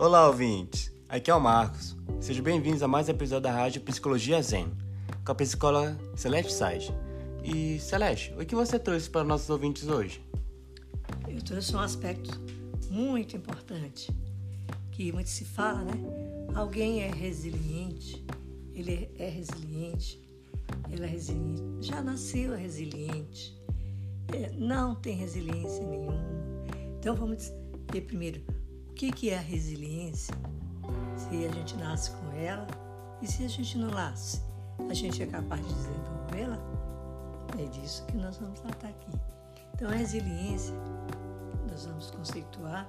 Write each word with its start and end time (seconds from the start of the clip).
Olá, 0.00 0.26
ouvintes! 0.28 0.90
Aqui 1.10 1.30
é 1.30 1.34
o 1.34 1.38
Marcos. 1.38 1.94
Sejam 2.22 2.42
bem-vindos 2.42 2.82
a 2.82 2.88
mais 2.88 3.06
um 3.06 3.10
episódio 3.10 3.42
da 3.42 3.52
Rádio 3.52 3.82
Psicologia 3.82 4.40
Zen, 4.40 4.66
com 5.22 5.32
a 5.32 5.34
psicóloga 5.34 5.94
Celeste 6.16 6.54
Sage. 6.54 6.90
E, 7.44 7.78
Celeste, 7.78 8.32
o 8.32 8.46
que 8.46 8.54
você 8.54 8.78
trouxe 8.78 9.10
para 9.10 9.22
nossos 9.24 9.50
ouvintes 9.50 9.86
hoje? 9.88 10.24
Eu 11.28 11.42
trouxe 11.42 11.76
um 11.76 11.80
aspecto 11.80 12.40
muito 12.88 13.36
importante, 13.36 14.10
que 14.90 15.12
muito 15.12 15.28
se 15.28 15.44
fala, 15.44 15.84
né? 15.84 15.92
Alguém 16.54 17.02
é 17.02 17.10
resiliente, 17.10 18.24
ele 18.72 19.10
é 19.18 19.28
resiliente, 19.28 20.18
ela 20.90 21.04
é 21.04 21.08
resiliente, 21.10 21.86
já 21.86 22.00
nasceu 22.00 22.56
resiliente, 22.56 23.54
é, 24.32 24.50
não 24.52 24.94
tem 24.94 25.14
resiliência 25.14 25.86
nenhuma. 25.86 26.24
Então 26.98 27.14
vamos 27.14 27.52
ver 27.92 28.00
primeiro 28.00 28.40
que, 29.00 29.10
que 29.10 29.30
é 29.30 29.38
a 29.38 29.40
resiliência, 29.40 30.34
se 31.16 31.46
a 31.46 31.50
gente 31.50 31.74
nasce 31.78 32.10
com 32.10 32.32
ela 32.32 32.66
e 33.22 33.26
se 33.26 33.42
a 33.42 33.48
gente 33.48 33.78
não 33.78 33.88
nasce, 33.88 34.42
a 34.90 34.92
gente 34.92 35.22
é 35.22 35.26
capaz 35.26 35.66
de 35.66 35.72
desenvolvê-la. 35.72 36.58
É 37.58 37.64
disso 37.64 38.04
que 38.04 38.18
nós 38.18 38.36
vamos 38.36 38.60
tratar 38.60 38.88
aqui. 38.88 39.10
Então 39.72 39.88
a 39.88 39.94
resiliência 39.94 40.74
nós 41.70 41.86
vamos 41.86 42.10
conceituar 42.10 42.86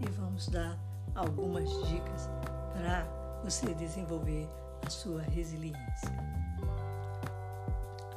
e 0.00 0.10
vamos 0.10 0.48
dar 0.48 0.76
algumas 1.14 1.70
dicas 1.86 2.28
para 2.72 3.06
você 3.44 3.72
desenvolver 3.74 4.48
a 4.84 4.90
sua 4.90 5.22
resiliência. 5.22 6.10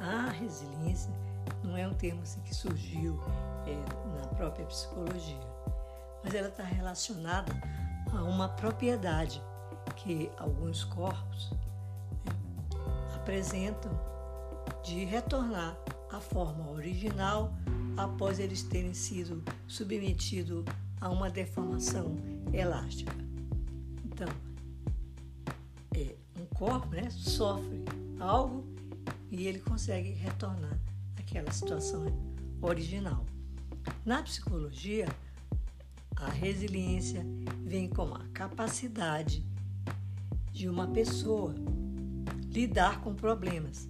A 0.00 0.28
resiliência 0.30 1.12
não 1.62 1.76
é 1.76 1.86
um 1.86 1.94
termo 1.94 2.20
assim, 2.22 2.40
que 2.40 2.52
surgiu 2.52 3.16
é, 3.64 3.76
na 4.20 4.26
própria 4.34 4.66
psicologia, 4.66 5.38
mas 6.22 6.34
ela 6.34 6.48
está 6.48 6.62
relacionada 6.62 7.52
a 8.12 8.22
uma 8.22 8.48
propriedade 8.48 9.42
que 9.96 10.30
alguns 10.38 10.84
corpos 10.84 11.50
né, 12.24 12.32
apresentam 13.14 13.92
de 14.82 15.04
retornar 15.04 15.76
à 16.10 16.20
forma 16.20 16.70
original 16.70 17.52
após 17.96 18.38
eles 18.38 18.62
terem 18.62 18.94
sido 18.94 19.42
submetidos 19.66 20.64
a 21.00 21.10
uma 21.10 21.28
deformação 21.28 22.16
elástica. 22.52 23.14
Então, 24.04 24.28
é, 25.94 26.14
um 26.40 26.46
corpo 26.46 26.88
né, 26.88 27.10
sofre 27.10 27.84
algo 28.18 28.64
e 29.30 29.46
ele 29.46 29.58
consegue 29.58 30.10
retornar 30.12 30.78
àquela 31.16 31.50
situação 31.50 32.06
original. 32.62 33.24
Na 34.04 34.22
psicologia, 34.22 35.06
a 36.20 36.30
resiliência 36.30 37.24
vem 37.64 37.88
com 37.88 38.14
a 38.14 38.24
capacidade 38.32 39.46
de 40.52 40.68
uma 40.68 40.88
pessoa 40.88 41.54
lidar 42.50 43.00
com 43.00 43.14
problemas, 43.14 43.88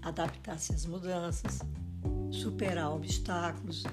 adaptar-se 0.00 0.72
às 0.72 0.86
mudanças, 0.86 1.60
superar 2.30 2.92
obstáculos, 2.92 3.84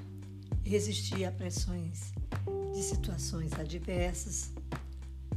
resistir 0.64 1.25
a 1.25 1.31
pressões 1.31 2.14
de 2.73 2.81
situações 2.81 3.52
adversas, 3.53 4.53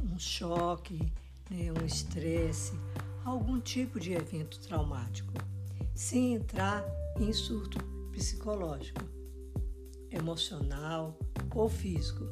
um 0.01 0.17
choque, 0.17 1.11
né, 1.49 1.71
um 1.71 1.85
estresse, 1.85 2.73
algum 3.25 3.59
tipo 3.59 3.99
de 3.99 4.13
evento 4.13 4.59
traumático, 4.59 5.33
sem 5.93 6.35
entrar 6.35 6.85
em 7.19 7.33
surto 7.33 7.77
psicológico, 8.11 9.16
emocional 10.11 11.17
ou 11.53 11.67
físico, 11.67 12.23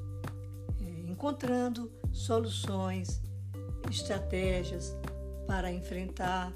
é, 0.81 1.11
encontrando 1.11 1.91
soluções, 2.11 3.21
estratégias 3.89 4.95
para 5.47 5.71
enfrentar 5.71 6.53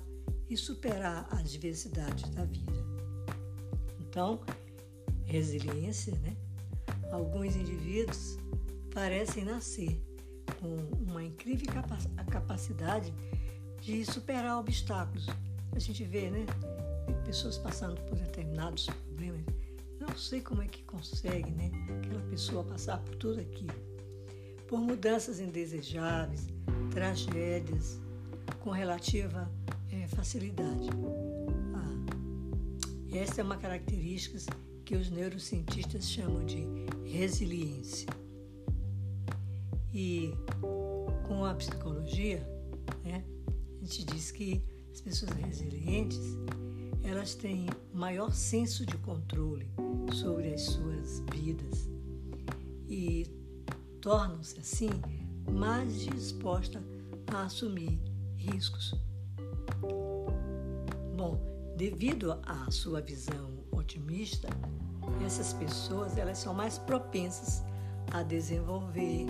e 0.49 0.57
superar 0.57 1.27
as 1.31 1.51
diversidades 1.51 2.29
da 2.31 2.43
vida. 2.45 2.73
Então, 3.99 4.39
resiliência, 5.25 6.15
né? 6.19 6.35
Alguns 7.11 7.55
indivíduos 7.55 8.37
parecem 8.93 9.45
nascer 9.45 10.01
com 10.59 10.75
uma 11.03 11.23
incrível 11.23 11.67
capacidade 12.29 13.13
de 13.81 14.03
superar 14.05 14.59
obstáculos. 14.59 15.27
A 15.71 15.79
gente 15.79 16.03
vê, 16.03 16.29
né? 16.29 16.45
Pessoas 17.25 17.57
passando 17.57 17.99
por 18.01 18.17
determinados 18.17 18.87
problemas. 18.87 19.58
Não 19.99 20.17
sei 20.17 20.39
como 20.41 20.61
é 20.61 20.67
que 20.67 20.81
consegue, 20.83 21.51
né? 21.51 21.69
Aquela 21.97 22.21
pessoa 22.29 22.63
passar 22.63 22.99
por 22.99 23.15
tudo 23.15 23.41
aquilo. 23.41 23.73
Por 24.67 24.79
mudanças 24.79 25.39
indesejáveis, 25.39 26.47
tragédias, 26.91 27.99
com 28.61 28.69
relativa 28.69 29.51
é, 29.91 30.07
facilidade. 30.07 30.89
Ah, 31.75 33.15
essa 33.15 33.41
é 33.41 33.43
uma 33.43 33.57
característica 33.57 34.39
que 34.85 34.95
os 34.95 35.09
neurocientistas 35.09 36.09
chamam 36.09 36.45
de 36.45 36.65
resiliência. 37.03 38.07
E 39.93 40.33
com 41.27 41.43
a 41.43 41.53
psicologia, 41.55 42.39
né, 43.03 43.23
a 43.81 43.85
gente 43.85 44.05
diz 44.05 44.31
que 44.31 44.61
as 44.93 45.01
pessoas 45.01 45.31
resilientes 45.31 46.19
elas 47.03 47.33
têm 47.33 47.67
maior 47.93 48.31
senso 48.31 48.85
de 48.85 48.97
controle 48.97 49.67
sobre 50.11 50.53
as 50.53 50.61
suas 50.61 51.23
vidas 51.33 51.89
e 52.87 53.25
tornam-se 54.01 54.59
assim 54.59 54.89
mais 55.51 56.01
dispostas 56.01 56.81
a 57.33 57.43
assumir 57.43 57.99
riscos. 58.37 58.93
Bom, 61.15 61.37
devido 61.75 62.39
à 62.45 62.69
sua 62.71 63.01
visão 63.01 63.59
otimista, 63.71 64.47
essas 65.25 65.53
pessoas 65.53 66.17
elas 66.17 66.37
são 66.37 66.53
mais 66.53 66.77
propensas 66.77 67.63
a 68.11 68.23
desenvolver 68.23 69.27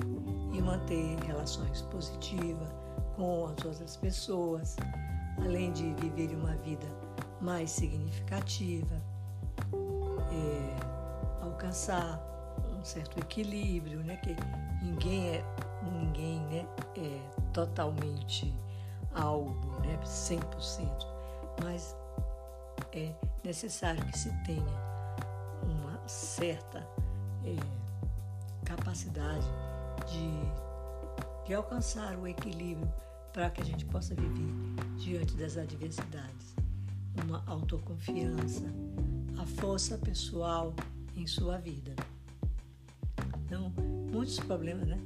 e 0.54 0.62
manter 0.62 1.18
relações 1.26 1.82
positivas 1.84 2.70
com 3.16 3.48
as 3.48 3.66
outras 3.66 3.98
pessoas, 3.98 4.78
além 5.38 5.72
de 5.74 5.94
viver 5.96 6.34
uma 6.36 6.56
vida 6.58 6.88
mais 7.42 7.70
significativa, 7.72 9.02
é, 10.32 10.69
alcançar 11.60 12.18
um 12.74 12.84
certo 12.84 13.20
equilíbrio, 13.20 14.00
né? 14.00 14.16
Que 14.18 14.36
ninguém 14.82 15.36
é 15.36 15.46
ninguém 15.82 16.40
né, 16.48 16.66
é 16.98 17.52
totalmente 17.54 18.54
algo, 19.14 19.80
né, 19.80 19.98
100%, 20.04 21.08
mas 21.64 21.96
é 22.92 23.14
necessário 23.46 24.04
que 24.08 24.18
se 24.18 24.30
tenha 24.44 24.62
uma 25.64 26.06
certa 26.06 26.86
é, 27.46 27.56
capacidade 28.66 29.48
de, 30.06 31.48
de 31.48 31.54
alcançar 31.54 32.18
o 32.18 32.28
equilíbrio 32.28 32.92
para 33.32 33.50
que 33.50 33.62
a 33.62 33.66
gente 33.66 33.86
possa 33.86 34.14
viver 34.14 34.54
diante 34.98 35.34
das 35.38 35.58
adversidades. 35.58 36.56
Uma 37.24 37.42
autoconfiança, 37.48 38.66
a 39.38 39.46
força 39.46 39.98
pessoal 39.98 40.74
em 41.16 41.28
sua 41.28 41.58
vida. 41.58 41.96
Então, 43.46 43.74
muitos 44.12 44.40
problemas, 44.40 44.88
né? 44.88 45.00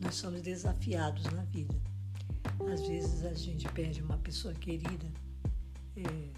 Nós 0.00 0.14
somos 0.14 0.42
desafiados 0.42 1.24
na 1.24 1.42
vida. 1.44 1.74
Às 2.72 2.86
vezes 2.86 3.24
a 3.24 3.34
gente 3.34 3.68
perde 3.70 4.02
uma 4.02 4.18
pessoa 4.18 4.54
querida, 4.54 5.06
é, 5.96 6.30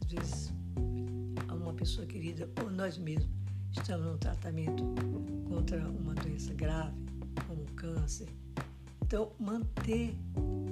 às 0.00 0.12
vezes 0.12 0.52
uma 1.68 1.74
pessoa 1.74 2.06
querida 2.06 2.48
ou 2.62 2.70
nós 2.70 2.96
mesmos 2.96 3.28
estamos 3.70 4.06
num 4.06 4.16
tratamento 4.16 4.82
contra 5.46 5.86
uma 5.90 6.14
doença 6.14 6.54
grave, 6.54 6.96
como 7.46 7.62
o 7.62 7.72
câncer. 7.72 8.28
Então, 9.02 9.32
manter 9.38 10.16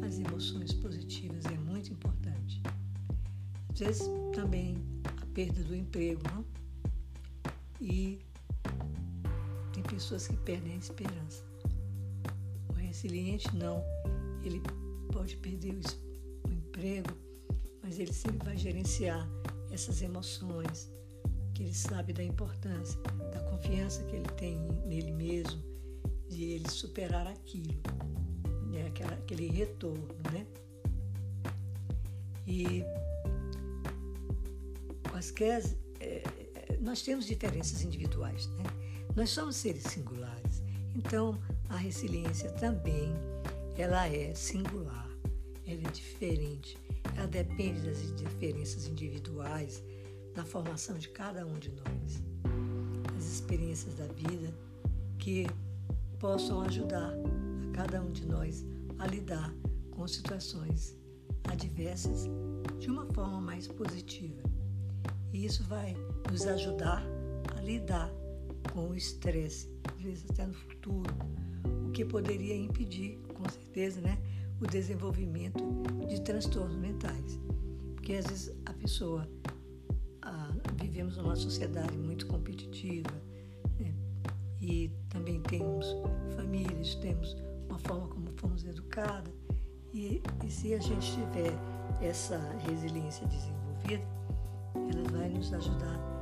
as 0.07 0.19
emoções 0.19 0.73
positivas 0.73 1.45
é 1.47 1.59
muito 1.59 1.93
importante. 1.93 2.63
Às 3.73 3.79
vezes, 3.79 4.11
também 4.35 4.77
a 5.05 5.27
perda 5.35 5.63
do 5.65 5.75
emprego, 5.75 6.23
não? 6.33 6.45
E 7.87 8.19
tem 9.73 9.83
pessoas 9.85 10.27
que 10.27 10.37
perdem 10.39 10.73
a 10.73 10.77
esperança. 10.77 11.45
O 12.69 12.73
resiliente 12.73 13.55
não, 13.57 13.81
ele 14.43 14.61
pode 15.13 15.37
perder 15.37 15.79
o 16.45 16.51
emprego, 16.51 17.17
mas 17.81 18.01
ele 18.01 18.13
sempre 18.13 18.45
vai 18.45 18.57
gerenciar 18.57 19.29
essas 19.71 20.03
emoções, 20.03 20.91
que 21.55 21.63
ele 21.63 21.75
sabe 21.75 22.13
da 22.13 22.25
importância, 22.25 23.01
da 23.33 23.41
confiança 23.51 24.03
que 24.05 24.17
ele 24.17 24.29
tem 24.31 24.59
nele 24.85 25.13
mesmo, 25.13 25.63
de 26.29 26.43
ele 26.43 26.69
superar 26.69 27.29
aquilo, 27.29 27.81
né? 28.73 28.89
Aquela, 28.89 29.13
aquele 29.13 29.47
retorno, 29.47 30.09
né? 30.33 30.45
E 32.49 32.83
quaisquer, 35.09 35.63
nós 36.87 37.03
temos 37.03 37.27
diferenças 37.27 37.83
individuais, 37.83 38.47
né? 38.47 38.63
Nós 39.17 39.31
somos 39.31 39.57
seres 39.57 39.83
singulares, 39.83 40.63
então 40.95 41.37
a 41.69 41.77
resiliência 41.77 42.49
também 42.53 43.13
ela 43.77 44.07
é 44.07 44.33
singular, 44.35 45.11
ela 45.67 45.81
é 45.81 45.91
diferente, 45.91 46.79
ela 47.17 47.27
depende 47.27 47.81
das 47.81 48.15
diferenças 48.15 48.87
individuais 48.87 49.83
na 50.37 50.45
formação 50.45 50.97
de 50.97 51.09
cada 51.09 51.45
um 51.45 51.59
de 51.59 51.71
nós, 51.71 52.23
das 53.13 53.25
experiências 53.25 53.97
da 53.97 54.07
vida 54.07 54.55
que 55.19 55.45
possam 56.21 56.63
ajudar 56.63 57.13
a 57.13 57.77
cada 57.77 58.01
um 58.01 58.13
de 58.13 58.25
nós 58.25 58.65
a 59.01 59.09
lidar 59.09 59.53
com 59.91 60.07
situações 60.07 60.97
adversas 61.51 62.29
de 62.79 62.89
uma 62.89 63.07
forma 63.07 63.41
mais 63.41 63.67
positiva. 63.67 64.41
E 65.33 65.45
isso 65.47 65.65
vai 65.65 65.97
nos 66.31 66.47
ajudar 66.47 67.03
a 67.57 67.61
lidar 67.61 68.11
com 68.73 68.91
o 68.91 68.95
estresse, 68.95 69.71
às 69.85 70.03
vezes 70.03 70.31
até 70.31 70.47
no 70.47 70.55
futuro, 70.55 71.15
o 71.87 71.91
que 71.91 72.05
poderia 72.05 72.55
impedir, 72.55 73.19
com 73.35 73.49
certeza, 73.49 74.01
né, 74.01 74.19
o 74.61 74.67
desenvolvimento 74.67 75.63
de 76.09 76.21
transtornos 76.21 76.77
mentais. 76.77 77.39
Porque 77.95 78.15
às 78.15 78.27
vezes 78.27 78.57
a 78.67 78.73
pessoa, 78.73 79.29
ah, 80.23 80.53
vivemos 80.81 81.17
numa 81.17 81.37
sociedade 81.37 81.97
muito 81.97 82.27
competitiva, 82.27 83.11
né, 83.79 83.95
e 84.61 84.91
também 85.09 85.41
temos 85.43 85.87
famílias, 86.35 86.95
temos 86.97 87.37
uma 87.69 87.79
forma 87.79 88.09
como 88.09 88.27
fomos 88.37 88.65
educados, 88.65 89.33
e, 89.95 90.23
e 90.45 90.51
se 90.51 90.75
a 90.75 90.79
gente 90.79 91.13
tiver 91.13 91.53
essa 92.03 92.39
resiliência 92.69 93.27
desenvolvida, 93.27 94.05
ela 94.75 95.09
vai 95.11 95.29
nos 95.31 95.53
ajudar 95.53 95.95
a 95.95 96.16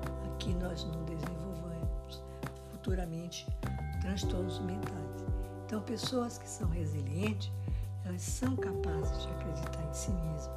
que 0.44 0.52
nós 0.56 0.85
não 0.85 1.02
desenvolvamos 1.05 2.23
futuramente 2.70 3.46
transtornos 4.02 4.58
mentais. 4.61 5.25
Então, 5.64 5.81
pessoas 5.81 6.37
que 6.37 6.46
são 6.46 6.69
resilientes, 6.69 7.50
elas 8.05 8.20
são 8.20 8.55
capazes 8.55 9.23
de 9.23 9.29
acreditar 9.31 9.82
em 9.82 9.94
si 9.94 10.11
mesmas. 10.11 10.50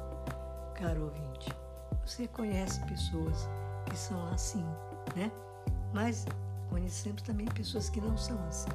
Caro 0.74 1.04
ouvinte, 1.04 1.50
você 2.04 2.28
conhece 2.28 2.84
pessoas 2.84 3.48
que 3.86 3.96
são 3.96 4.22
assim, 4.28 4.64
né? 5.16 5.32
Mas 5.94 6.26
conhecemos 6.68 7.22
também 7.22 7.46
pessoas 7.46 7.88
que 7.88 7.98
não 7.98 8.16
são 8.18 8.38
assim. 8.46 8.68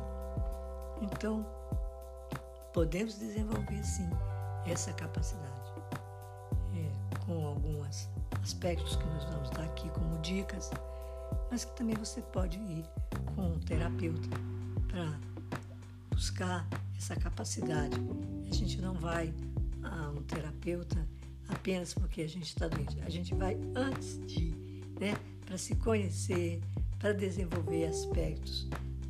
Então, 1.00 1.46
podemos 2.74 3.20
desenvolver 3.20 3.84
sim 3.84 4.10
essa 4.66 4.92
capacidade 4.94 5.74
é, 6.76 7.20
com 7.26 7.46
alguns 7.46 8.10
aspectos 8.42 8.96
que 8.96 9.06
nós 9.06 9.26
vamos 9.26 9.52
dar 9.52 9.64
aqui 9.66 9.88
como 9.90 10.18
dicas, 10.20 10.72
mas 11.50 11.66
que 11.66 11.76
também 11.76 11.96
você 11.96 12.22
pode 12.22 12.58
ir 12.58 12.86
com 13.36 13.54
um 13.54 13.60
terapeuta 13.60 14.30
para 14.88 15.20
buscar 16.10 16.68
essa 16.98 17.16
capacidade. 17.16 17.96
A 18.50 18.54
gente 18.54 18.82
não 18.82 18.94
vai 18.94 19.34
a 19.84 20.10
um 20.10 20.24
terapeuta 20.24 21.08
apenas 21.50 21.94
porque 21.94 22.22
a 22.22 22.30
gente 22.30 22.48
está 22.48 22.68
doente. 22.68 23.00
A 23.02 23.10
gente 23.10 23.34
vai 23.36 23.58
antes 23.76 24.20
de, 24.26 24.52
né, 25.00 25.16
para 25.46 25.58
se 25.58 25.76
conhecer, 25.76 26.62
para 27.00 27.14
desenvolver 27.14 27.86
aspectos 27.86 28.68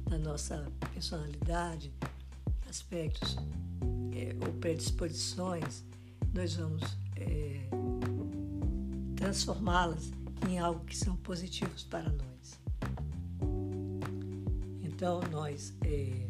da 0.09 0.17
nossa 0.17 0.65
personalidade, 0.93 1.93
aspectos 2.69 3.37
é, 4.11 4.35
ou 4.45 4.53
predisposições, 4.53 5.83
nós 6.33 6.55
vamos 6.55 6.81
é, 7.15 7.67
transformá-las 9.15 10.11
em 10.47 10.59
algo 10.59 10.83
que 10.85 10.95
são 10.95 11.15
positivos 11.17 11.83
para 11.83 12.09
nós. 12.09 12.59
Então, 14.81 15.21
nós 15.31 15.73
é, 15.83 16.29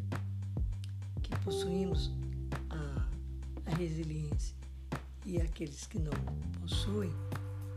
que 1.22 1.36
possuímos 1.44 2.12
a, 2.70 3.08
a 3.72 3.76
resiliência 3.76 4.56
e 5.26 5.40
aqueles 5.40 5.86
que 5.86 6.00
não 6.00 6.12
possuem, 6.60 7.12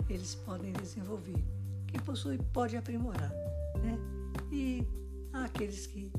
eles 0.09 0.35
podem 0.35 0.73
desenvolver. 0.73 1.45
Quem 1.87 2.01
possui 2.01 2.39
pode 2.53 2.77
aprimorar, 2.77 3.31
né? 3.83 3.99
E 4.51 4.87
há 5.33 5.45
aqueles 5.45 5.87
que, 5.87 6.11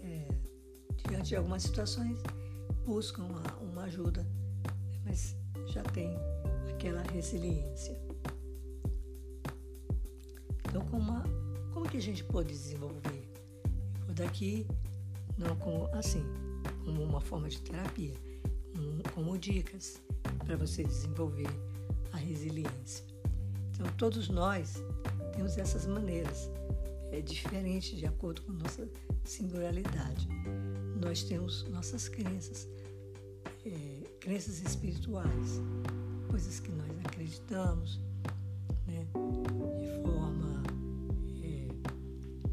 é, 0.00 0.28
diante 1.08 1.28
de 1.28 1.36
algumas 1.36 1.62
situações, 1.62 2.18
buscam 2.84 3.24
uma, 3.24 3.42
uma 3.58 3.82
ajuda, 3.84 4.26
mas 5.04 5.36
já 5.66 5.82
tem 5.82 6.16
aquela 6.70 7.02
resiliência. 7.12 7.98
Então, 10.76 10.88
como, 10.88 11.22
como 11.72 11.88
que 11.88 11.96
a 11.96 12.02
gente 12.02 12.22
pode 12.22 12.50
desenvolver? 12.50 13.26
Eu 14.00 14.04
vou 14.04 14.14
daqui, 14.14 14.66
não 15.38 15.56
como 15.56 15.86
assim, 15.94 16.22
como 16.84 17.02
uma 17.02 17.18
forma 17.18 17.48
de 17.48 17.62
terapia, 17.62 18.12
como, 18.74 19.02
como 19.14 19.38
dicas 19.38 20.02
para 20.44 20.54
você 20.54 20.84
desenvolver 20.84 21.48
a 22.12 22.18
resiliência. 22.18 23.06
Então, 23.70 23.86
todos 23.96 24.28
nós 24.28 24.74
temos 25.34 25.56
essas 25.56 25.86
maneiras, 25.86 26.50
é 27.10 27.22
diferente 27.22 27.96
de 27.96 28.04
acordo 28.04 28.42
com 28.42 28.52
nossa 28.52 28.86
singularidade. 29.24 30.28
Nós 31.00 31.22
temos 31.22 31.66
nossas 31.70 32.06
crenças, 32.06 32.68
é, 33.64 34.02
crenças 34.20 34.60
espirituais, 34.60 35.58
coisas 36.28 36.60
que 36.60 36.70
nós 36.70 36.90
acreditamos, 37.06 37.98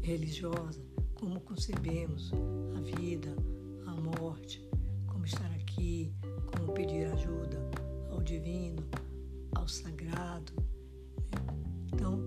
religiosa, 0.04 0.82
como 1.14 1.40
concebemos 1.40 2.30
a 2.76 2.80
vida, 2.98 3.34
a 3.86 3.94
morte, 4.20 4.68
como 5.06 5.24
estar 5.24 5.50
aqui, 5.52 6.14
como 6.46 6.74
pedir 6.74 7.06
ajuda 7.06 7.58
ao 8.10 8.22
divino, 8.22 8.84
ao 9.54 9.66
sagrado. 9.66 10.52
Né? 11.32 11.64
Então, 11.86 12.20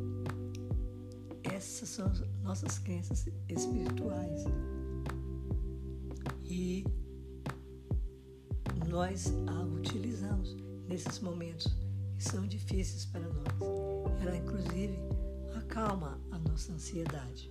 essas 1.44 1.90
são 1.90 2.12
nossas 2.42 2.80
crenças 2.80 3.28
espirituais. 3.48 4.44
E 6.44 6.84
nós 8.88 9.32
a 9.46 9.62
utilizamos 9.66 10.58
nesses 10.88 11.20
momentos 11.20 11.68
que 12.18 12.24
são 12.24 12.48
difíceis 12.48 13.06
para 13.06 13.22
nós. 13.22 13.46
Ela, 14.20 14.36
inclusive, 14.36 14.98
acalma 15.56 16.20
a 16.32 16.40
nossa 16.40 16.74
ansiedade. 16.74 17.48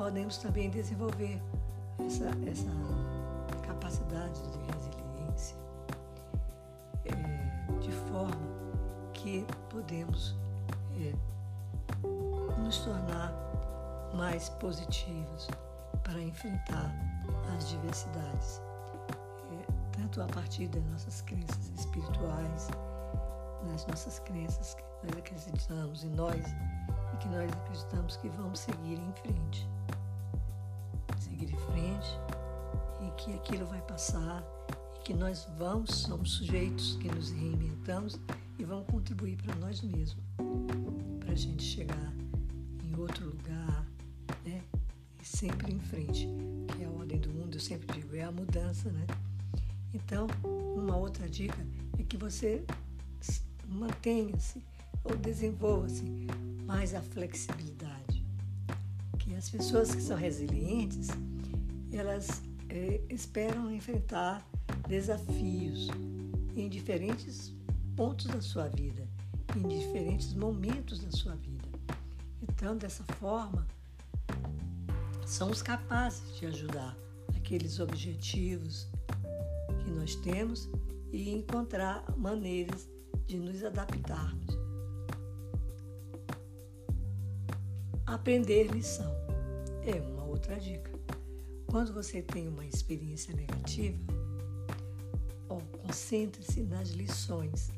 Podemos 0.00 0.38
também 0.38 0.70
desenvolver 0.70 1.38
essa, 2.06 2.30
essa 2.48 2.70
capacidade 3.66 4.40
de 4.50 4.58
resiliência 4.72 5.56
é, 7.04 7.80
de 7.82 7.92
forma 8.08 8.40
que 9.12 9.46
podemos 9.68 10.34
é, 10.96 11.12
nos 12.62 12.78
tornar 12.78 13.30
mais 14.14 14.48
positivos 14.48 15.48
para 16.02 16.18
enfrentar 16.18 16.94
as 17.54 17.68
diversidades, 17.68 18.58
é, 19.52 19.98
tanto 19.98 20.22
a 20.22 20.26
partir 20.28 20.68
das 20.68 20.84
nossas 20.84 21.20
crenças 21.20 21.70
espirituais, 21.76 22.68
nas 23.70 23.86
nossas 23.86 24.18
crenças 24.20 24.72
que 24.72 24.82
nós 25.06 25.18
acreditamos 25.18 26.04
em 26.04 26.10
nós 26.12 26.42
e 27.12 27.16
que 27.18 27.28
nós 27.28 27.52
acreditamos 27.52 28.16
que 28.16 28.30
vamos 28.30 28.60
seguir 28.60 28.98
em 28.98 29.12
frente. 29.12 29.69
Que 33.20 33.34
aquilo 33.34 33.66
vai 33.66 33.82
passar 33.82 34.42
e 34.96 35.02
que 35.02 35.12
nós 35.12 35.46
vamos, 35.58 35.90
somos 35.90 36.32
sujeitos 36.32 36.96
que 36.96 37.08
nos 37.08 37.30
reinventamos 37.30 38.18
e 38.58 38.64
vamos 38.64 38.86
contribuir 38.86 39.36
para 39.36 39.54
nós 39.56 39.82
mesmos, 39.82 40.24
para 41.18 41.32
a 41.32 41.34
gente 41.34 41.62
chegar 41.62 42.12
em 42.82 42.98
outro 42.98 43.26
lugar, 43.26 43.86
né? 44.44 44.62
E 45.20 45.26
sempre 45.26 45.70
em 45.70 45.78
frente 45.78 46.26
que 46.68 46.82
é 46.82 46.86
a 46.86 46.90
ordem 46.90 47.20
do 47.20 47.28
mundo, 47.30 47.56
eu 47.56 47.60
sempre 47.60 48.00
digo, 48.00 48.16
é 48.16 48.22
a 48.22 48.32
mudança, 48.32 48.90
né? 48.90 49.06
Então, 49.92 50.26
uma 50.74 50.96
outra 50.96 51.28
dica 51.28 51.58
é 51.98 52.02
que 52.02 52.16
você 52.16 52.64
mantenha-se 53.68 54.64
ou 55.04 55.14
desenvolva-se 55.16 56.04
mais 56.64 56.94
a 56.94 57.02
flexibilidade. 57.02 58.24
Que 59.18 59.34
as 59.34 59.50
pessoas 59.50 59.94
que 59.94 60.00
são 60.00 60.16
resilientes, 60.16 61.08
elas 61.92 62.42
é, 62.70 63.00
esperam 63.10 63.70
enfrentar 63.72 64.46
desafios 64.88 65.88
em 66.56 66.68
diferentes 66.68 67.52
pontos 67.96 68.26
da 68.26 68.40
sua 68.40 68.68
vida, 68.68 69.06
em 69.56 69.66
diferentes 69.66 70.32
momentos 70.34 71.00
da 71.00 71.10
sua 71.10 71.34
vida. 71.34 71.68
Então, 72.42 72.76
dessa 72.76 73.04
forma, 73.14 73.66
somos 75.26 75.60
capazes 75.60 76.36
de 76.38 76.46
ajudar 76.46 76.96
aqueles 77.36 77.80
objetivos 77.80 78.88
que 79.84 79.90
nós 79.90 80.14
temos 80.16 80.68
e 81.12 81.30
encontrar 81.30 82.04
maneiras 82.16 82.88
de 83.26 83.38
nos 83.38 83.64
adaptarmos. 83.64 84.58
Aprender 88.06 88.64
lição 88.64 89.12
é 89.84 90.00
uma 90.00 90.24
outra 90.24 90.58
dica. 90.58 90.99
Quando 91.70 91.92
você 91.92 92.20
tem 92.20 92.48
uma 92.48 92.66
experiência 92.66 93.32
negativa, 93.34 93.96
concentre-se 95.90 96.62
nas 96.62 96.90
lições 96.90 97.70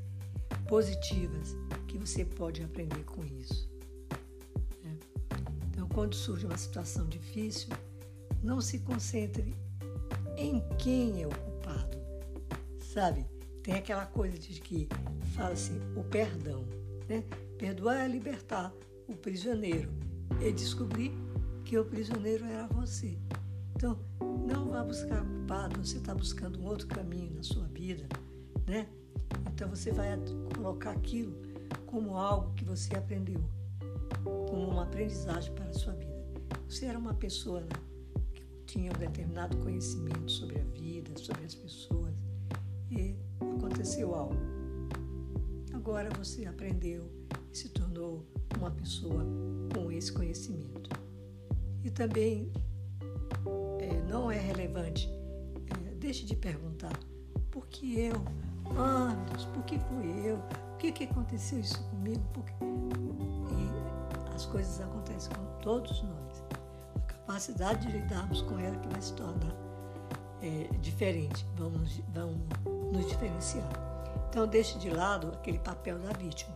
positivas 0.67 1.55
que 1.87 1.99
você 1.99 2.25
pode 2.25 2.63
aprender 2.63 3.05
com 3.05 3.23
isso. 3.25 3.71
Né? 4.83 4.99
Então, 5.71 5.87
quando 5.89 6.15
surge 6.15 6.47
uma 6.47 6.57
situação 6.57 7.07
difícil, 7.07 7.69
não 8.43 8.63
se 8.63 8.79
concentre 8.79 9.55
em 10.37 10.63
quem 10.79 11.23
é 11.23 11.27
o 11.27 11.31
culpado. 11.31 11.99
Sabe? 12.95 13.27
Tem 13.63 13.75
aquela 13.75 14.07
coisa 14.07 14.39
de 14.39 14.61
que 14.61 14.89
fala 15.35 15.53
assim, 15.53 15.79
o 15.97 16.03
perdão. 16.03 16.65
Né? 17.09 17.25
Perdoar 17.59 18.05
é 18.05 18.09
libertar 18.09 18.73
o 19.07 19.15
prisioneiro 19.15 19.91
e 20.41 20.51
descobrir 20.51 21.13
que 21.65 21.77
o 21.77 21.85
prisioneiro 21.85 22.45
era 22.45 22.67
você. 22.69 23.19
Vá 24.73 24.83
buscar 24.83 25.23
culpado, 25.23 25.85
você 25.85 25.99
está 25.99 26.15
buscando 26.15 26.59
um 26.59 26.65
outro 26.65 26.87
caminho 26.87 27.35
na 27.35 27.43
sua 27.43 27.67
vida, 27.67 28.09
né? 28.67 28.89
Então 29.53 29.69
você 29.69 29.93
vai 29.93 30.09
colocar 30.57 30.93
aquilo 30.93 31.37
como 31.85 32.17
algo 32.17 32.55
que 32.55 32.65
você 32.65 32.97
aprendeu, 32.97 33.39
como 34.25 34.71
uma 34.71 34.85
aprendizagem 34.85 35.53
para 35.55 35.67
a 35.67 35.75
sua 35.75 35.93
vida. 35.93 36.25
Você 36.67 36.87
era 36.87 36.99
uma 36.99 37.13
pessoa 37.13 37.61
né, 37.61 37.69
que 38.33 38.43
tinha 38.65 38.91
um 38.91 38.99
determinado 38.99 39.59
conhecimento 39.59 40.33
sobre 40.33 40.59
a 40.59 40.65
vida, 40.65 41.19
sobre 41.19 41.45
as 41.45 41.55
pessoas, 41.55 42.15
e 42.91 43.15
aconteceu 43.59 44.15
algo. 44.15 44.41
Agora 45.75 46.09
você 46.17 46.47
aprendeu 46.47 47.11
e 47.53 47.59
se 47.59 47.69
tornou 47.69 48.25
uma 48.57 48.71
pessoa 48.71 49.23
com 49.75 49.93
esse 49.93 50.11
conhecimento. 50.11 50.89
E 51.85 51.91
também 51.91 52.51
não 54.13 54.31
é 54.31 54.39
relevante, 54.39 55.11
é, 55.89 55.95
deixe 55.95 56.27
de 56.27 56.37
perguntar 56.37 56.93
por 57.51 57.67
que 57.69 57.99
eu, 57.99 58.23
ah, 58.77 59.17
por 59.55 59.65
que 59.65 59.79
fui 59.79 60.29
eu, 60.29 60.37
por 60.37 60.77
que, 60.77 60.93
que 60.93 61.05
aconteceu 61.05 61.59
isso 61.59 61.83
comigo, 61.85 62.23
e 62.61 64.35
as 64.35 64.45
coisas 64.45 64.83
acontecem 64.83 65.33
com 65.35 65.61
todos 65.61 66.03
nós. 66.03 66.45
A 66.95 67.01
capacidade 67.01 67.87
de 67.87 67.93
lidarmos 67.93 68.43
com 68.43 68.59
ela 68.59 68.77
que 68.77 68.89
vai 68.89 69.01
se 69.01 69.15
tornar 69.15 69.57
é, 70.43 70.69
diferente, 70.83 71.47
vamos, 71.57 72.03
vamos 72.13 72.39
nos 72.93 73.09
diferenciar. 73.09 73.67
Então 74.29 74.47
deixe 74.47 74.79
de 74.79 74.91
lado 74.91 75.29
aquele 75.29 75.59
papel 75.59 75.99
da 75.99 76.13
vítima, 76.13 76.53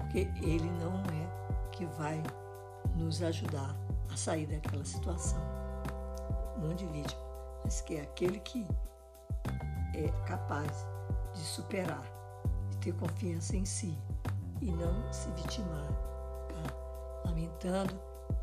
porque 0.00 0.28
ele 0.42 0.68
não 0.80 1.00
é 1.14 1.70
que 1.70 1.86
vai 1.86 2.20
nos 2.96 3.22
ajudar 3.22 3.76
a 4.12 4.16
sair 4.16 4.46
daquela 4.46 4.84
situação. 4.84 5.55
De 6.74 6.86
vítima, 6.86 7.20
mas 7.64 7.80
que 7.80 7.96
é 7.96 8.02
aquele 8.02 8.38
que 8.40 8.66
é 9.94 10.08
capaz 10.26 10.86
de 11.32 11.40
superar, 11.40 12.02
de 12.70 12.76
ter 12.78 12.94
confiança 12.94 13.56
em 13.56 13.64
si 13.64 13.96
e 14.60 14.70
não 14.70 15.12
se 15.12 15.28
vitimar, 15.30 15.88
tá? 16.48 17.24
lamentando 17.24 17.94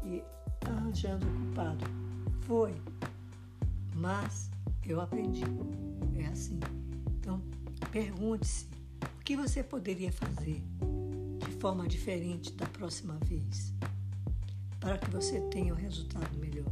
e 0.04 0.24
arranjando 0.68 1.28
o 1.28 1.32
culpado. 1.32 1.86
Foi, 2.42 2.74
mas 3.96 4.50
eu 4.86 5.00
aprendi. 5.02 5.44
É 6.18 6.28
assim. 6.28 6.60
Então, 7.20 7.42
pergunte-se 7.92 8.68
o 9.20 9.24
que 9.24 9.36
você 9.36 9.64
poderia 9.64 10.12
fazer 10.12 10.64
de 11.40 11.52
forma 11.60 11.88
diferente 11.88 12.54
da 12.54 12.66
próxima 12.68 13.18
vez 13.26 13.74
para 14.80 14.98
que 14.98 15.10
você 15.10 15.40
tenha 15.50 15.74
um 15.74 15.78
resultado 15.78 16.38
melhor. 16.38 16.72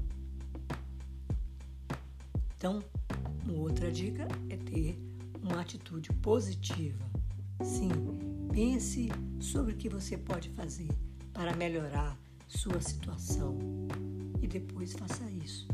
Então, 2.61 2.79
outra 3.57 3.91
dica 3.91 4.27
é 4.47 4.55
ter 4.55 4.95
uma 5.41 5.61
atitude 5.61 6.13
positiva. 6.21 7.03
Sim, 7.63 7.89
pense 8.53 9.09
sobre 9.39 9.73
o 9.73 9.75
que 9.75 9.89
você 9.89 10.15
pode 10.15 10.47
fazer 10.49 10.87
para 11.33 11.55
melhorar 11.55 12.15
sua 12.47 12.79
situação 12.79 13.57
e 14.43 14.47
depois 14.47 14.93
faça 14.93 15.23
isso. 15.43 15.67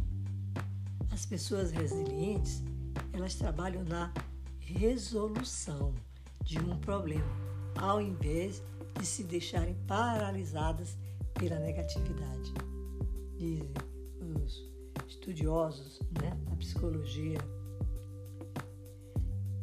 As 1.11 1.25
pessoas 1.25 1.71
resilientes, 1.71 2.63
elas 3.11 3.35
trabalham 3.35 3.83
na 3.83 4.13
resolução 4.57 5.93
de 6.41 6.57
um 6.57 6.79
problema, 6.79 7.35
ao 7.75 8.01
invés 8.01 8.63
de 8.97 9.05
se 9.05 9.25
deixarem 9.25 9.75
paralisadas 9.85 10.97
pela 11.33 11.59
negatividade. 11.59 12.53
Dizem 13.37 13.73
estudiosos 15.27 15.99
né, 16.21 16.31
da 16.49 16.55
psicologia 16.55 17.37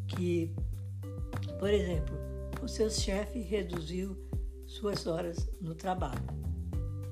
que, 0.09 0.55
por 1.59 1.71
exemplo, 1.71 2.15
o 2.63 2.69
seu 2.69 2.91
chefe 2.91 3.41
reduziu 3.41 4.17
suas 4.67 5.07
horas 5.07 5.49
no 5.61 5.75
trabalho. 5.75 6.23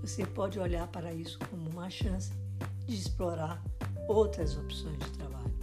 Você 0.03 0.27
pode 0.27 0.59
olhar 0.59 0.87
para 0.89 1.15
isso 1.15 1.39
como 1.51 1.71
uma 1.71 1.89
chance 1.89 2.33
de 2.87 2.95
explorar 2.95 3.63
outras 4.07 4.57
opções 4.57 4.99
de 4.99 5.11
trabalho. 5.13 5.55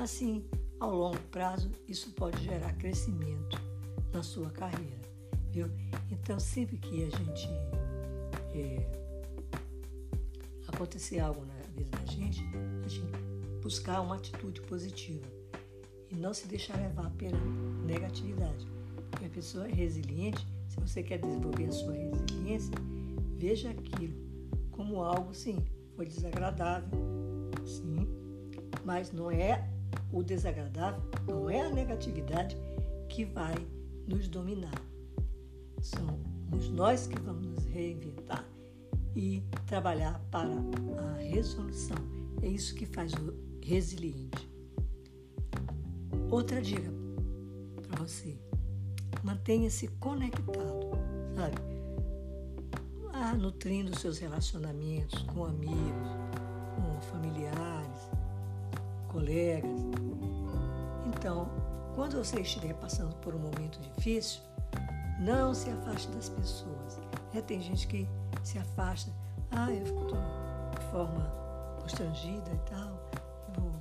Assim, 0.00 0.48
ao 0.80 0.94
longo 0.94 1.20
prazo, 1.30 1.70
isso 1.86 2.10
pode 2.12 2.42
gerar 2.42 2.72
crescimento 2.74 3.60
na 4.12 4.22
sua 4.22 4.50
carreira, 4.50 5.00
viu? 5.50 5.68
Então, 6.10 6.38
sempre 6.40 6.78
que 6.78 7.04
a 7.04 7.10
gente 7.10 7.48
é, 8.54 9.04
acontecer 10.68 11.18
algo 11.20 11.44
na 11.44 11.53
vida 11.76 11.98
da 11.98 12.04
gente, 12.06 12.42
a 12.84 12.88
gente 12.88 13.12
buscar 13.62 14.00
uma 14.00 14.16
atitude 14.16 14.60
positiva 14.62 15.26
e 16.10 16.14
não 16.14 16.32
se 16.32 16.46
deixar 16.46 16.76
levar 16.76 17.10
pela 17.12 17.38
negatividade. 17.86 18.66
Porque 19.10 19.26
a 19.26 19.30
pessoa 19.30 19.68
é 19.68 19.72
resiliente, 19.72 20.46
se 20.68 20.78
você 20.80 21.02
quer 21.02 21.18
desenvolver 21.18 21.66
a 21.66 21.72
sua 21.72 21.92
resiliência, 21.92 22.74
veja 23.36 23.70
aquilo 23.70 24.14
como 24.70 25.02
algo, 25.02 25.34
sim, 25.34 25.64
foi 25.94 26.06
desagradável, 26.06 26.88
sim, 27.64 28.08
mas 28.84 29.12
não 29.12 29.30
é 29.30 29.68
o 30.12 30.22
desagradável, 30.22 31.00
não 31.26 31.48
é 31.48 31.60
a 31.60 31.70
negatividade 31.70 32.56
que 33.08 33.24
vai 33.24 33.54
nos 34.06 34.28
dominar. 34.28 34.74
Somos 35.80 36.68
nós 36.70 37.06
que 37.06 37.18
vamos 37.20 37.46
nos 37.46 37.64
reinventar 37.66 38.43
e 39.14 39.42
trabalhar 39.66 40.20
para 40.30 40.50
a 40.50 41.22
resolução. 41.22 41.96
É 42.42 42.48
isso 42.48 42.74
que 42.74 42.86
faz 42.86 43.12
o 43.14 43.34
resiliente. 43.62 44.50
Outra 46.30 46.60
dica 46.60 46.92
para 47.82 48.02
você: 48.02 48.38
mantenha-se 49.22 49.88
conectado, 49.98 50.90
sabe? 51.36 51.56
Ah, 53.12 53.34
nutrindo 53.34 53.96
seus 53.98 54.18
relacionamentos 54.18 55.22
com 55.22 55.44
amigos, 55.44 56.08
com 56.74 57.00
familiares, 57.12 58.10
colegas. 59.08 59.80
Então, 61.06 61.48
quando 61.94 62.18
você 62.18 62.40
estiver 62.40 62.74
passando 62.74 63.14
por 63.16 63.34
um 63.34 63.38
momento 63.38 63.78
difícil, 63.80 64.42
não 65.20 65.54
se 65.54 65.70
afaste 65.70 66.08
das 66.08 66.28
pessoas. 66.28 66.98
É, 67.34 67.42
tem 67.42 67.60
gente 67.60 67.88
que 67.88 68.08
se 68.44 68.58
afasta. 68.58 69.10
Ah, 69.50 69.70
eu 69.72 69.84
fico 69.84 70.06
de 70.06 70.86
forma 70.92 71.24
constrangida 71.80 72.48
e 72.52 72.70
tal. 72.70 73.00
Eu 73.56 73.72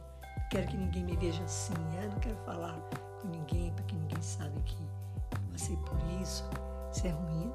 quero 0.50 0.68
que 0.68 0.76
ninguém 0.78 1.04
me 1.04 1.16
veja 1.18 1.44
assim. 1.44 1.74
Eu 2.02 2.10
não 2.10 2.20
quero 2.20 2.36
falar 2.46 2.76
com 3.22 3.28
ninguém 3.28 3.72
porque 3.74 3.94
ninguém 3.96 4.22
sabe 4.24 4.60
que 4.64 4.78
passei 5.52 5.78
por 5.78 5.98
isso. 6.20 6.44
Isso 6.92 7.06
é 7.06 7.12
ruim. 7.12 7.54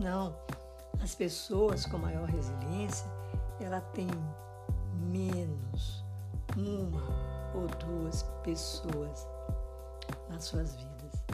Não. 0.00 0.36
As 1.02 1.14
pessoas 1.14 1.86
com 1.86 1.98
maior 1.98 2.28
resiliência, 2.28 3.10
ela 3.60 3.80
tem 3.80 4.06
menos 5.10 6.04
uma 6.56 7.02
ou 7.52 7.66
duas 7.84 8.22
pessoas 8.44 9.26
nas 10.28 10.44
suas 10.44 10.76
vidas. 10.76 11.24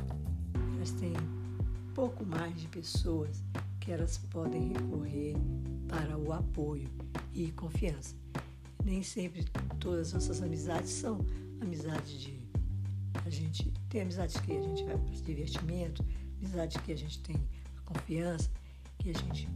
Elas 0.76 0.92
têm 0.92 1.14
pouco 1.94 2.24
mais 2.24 2.58
de 2.60 2.68
pessoas 2.68 3.42
que 3.86 3.92
elas 3.92 4.18
podem 4.18 4.72
recorrer 4.72 5.36
para 5.88 6.18
o 6.18 6.32
apoio 6.32 6.90
e 7.32 7.52
confiança. 7.52 8.16
Nem 8.84 9.00
sempre 9.04 9.44
todas 9.78 10.08
as 10.08 10.12
nossas 10.14 10.42
amizades 10.42 10.90
são 10.90 11.24
amizades 11.60 12.20
de. 12.20 12.36
A 13.24 13.30
gente 13.30 13.72
tem 13.88 14.02
amizades 14.02 14.36
que 14.40 14.52
a 14.52 14.60
gente 14.60 14.84
vai 14.84 14.98
para 14.98 15.14
divertimento, 15.22 16.04
amizades 16.38 16.76
que 16.78 16.92
a 16.92 16.96
gente 16.96 17.20
tem 17.20 17.36
a 17.76 17.80
confiança, 17.82 18.50
que 18.98 19.10
a 19.10 19.14
gente 19.14 19.48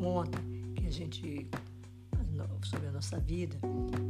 conta, 0.00 0.38
que 0.74 0.86
a 0.86 0.90
gente 0.90 1.50
sobre 2.64 2.88
a 2.88 2.92
nossa 2.92 3.20
vida 3.20 3.56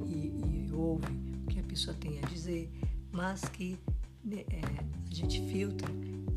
e, 0.07 0.69
e 0.69 0.73
ouve 0.73 1.13
o 1.43 1.47
que 1.49 1.59
a 1.59 1.63
pessoa 1.65 1.95
tem 1.97 2.19
a 2.21 2.27
dizer, 2.29 2.71
mas 3.13 3.43
que 3.47 3.77
né, 4.25 4.45
é, 4.49 4.61
a 5.11 5.15
gente 5.15 5.41
filtra 5.51 5.89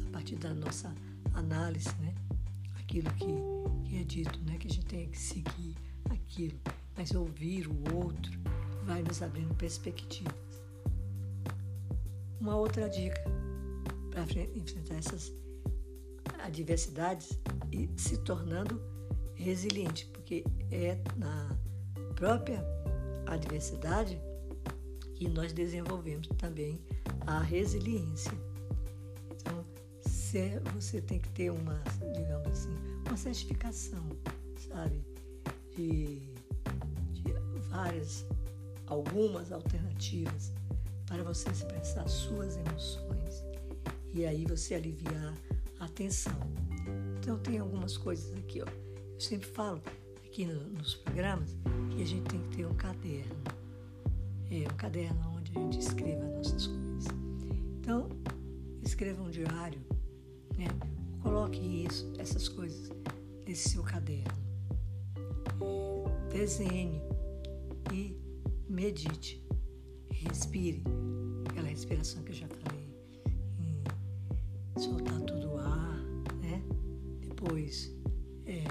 a 0.07 0.11
partir 0.11 0.35
da 0.35 0.53
nossa 0.53 0.93
análise, 1.33 1.89
né? 2.01 2.13
Aquilo 2.87 3.11
que, 3.15 3.89
que 3.89 3.97
é 3.99 4.03
dito, 4.05 4.39
né? 4.45 4.57
Que 4.57 4.67
a 4.67 4.71
gente 4.71 4.85
tem 4.85 5.09
que 5.09 5.19
seguir 5.19 5.75
aquilo. 6.09 6.57
mas 6.95 7.11
ouvir 7.11 7.67
o 7.67 7.95
outro 7.95 8.31
vai 8.85 9.03
nos 9.03 9.21
abrindo 9.21 9.53
perspectivas. 9.55 10.33
Uma 12.39 12.55
outra 12.55 12.89
dica 12.89 13.21
para 14.09 14.23
enfrentar 14.55 14.95
essas 14.95 15.33
adversidades 16.39 17.37
e 17.73 17.89
se 17.97 18.19
tornando 18.19 18.81
resiliente, 19.35 20.05
porque 20.13 20.45
é 20.71 20.97
na 21.17 21.57
própria 22.15 22.63
adversidade 23.25 24.17
que 25.15 25.27
nós 25.27 25.51
desenvolvemos 25.51 26.27
também 26.37 26.81
a 27.25 27.39
resiliência. 27.39 28.31
Então, 30.37 30.71
você 30.73 31.01
tem 31.01 31.19
que 31.19 31.29
ter 31.29 31.49
uma, 31.49 31.81
digamos 32.13 32.47
assim, 32.47 32.75
uma 33.07 33.17
certificação, 33.17 34.07
sabe, 34.69 35.03
de, 35.75 36.19
de 37.11 37.33
várias, 37.69 38.23
algumas 38.85 39.51
alternativas 39.51 40.53
para 41.07 41.23
você 41.23 41.49
expressar 41.49 42.07
suas 42.07 42.55
emoções 42.57 43.43
e 44.13 44.27
aí 44.27 44.45
você 44.45 44.75
aliviar 44.75 45.33
a 45.79 45.87
tensão. 45.87 46.39
Então 47.17 47.39
tem 47.39 47.57
algumas 47.57 47.97
coisas 47.97 48.31
aqui, 48.35 48.61
ó. 48.61 48.65
Eu 48.65 49.19
sempre 49.19 49.47
falo 49.47 49.81
aqui 50.23 50.45
no, 50.45 50.59
nos 50.69 50.93
programas 50.95 51.55
que 51.89 52.01
a 52.03 52.05
gente 52.05 52.29
tem 52.29 52.41
que 52.43 52.57
ter 52.57 52.65
um 52.67 52.75
caderno. 52.75 53.43
É, 54.51 54.71
um 54.71 54.77
caderno 54.77 55.35
onde 55.35 55.51
a 55.57 55.61
gente 55.61 55.79
escreva 55.79 56.23
nossas 56.27 56.67
coisas. 56.67 57.05
Então, 57.79 58.07
escreva 58.83 59.21
um 59.23 59.29
diário, 59.29 59.81
né? 60.57 60.67
Coloque 61.21 61.59
isso, 61.59 62.11
essas 62.17 62.47
coisas 62.47 62.91
nesse 63.45 63.69
seu 63.69 63.83
caderno. 63.83 64.35
Desenhe 66.31 67.01
e 67.93 68.15
medite. 68.69 69.43
Respire. 70.11 70.83
Aquela 71.49 71.67
respiração 71.67 72.23
que 72.23 72.31
eu 72.31 72.35
já 72.35 72.47
falei. 72.47 72.87
Soltar 74.77 75.21
todo 75.21 75.53
o 75.53 75.57
ar, 75.57 75.97
né? 76.41 76.61
Depois 77.21 77.91
é, 78.45 78.63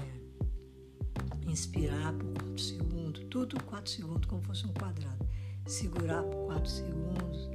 inspirar 1.47 2.13
por 2.13 2.33
4 2.33 2.59
segundos, 2.59 3.25
tudo 3.29 3.61
4 3.63 3.91
segundos, 3.91 4.25
como 4.27 4.41
fosse 4.43 4.65
um 4.65 4.73
quadrado. 4.73 5.27
Segurar 5.65 6.23
por 6.23 6.47
4 6.47 6.69
segundos, 6.69 7.49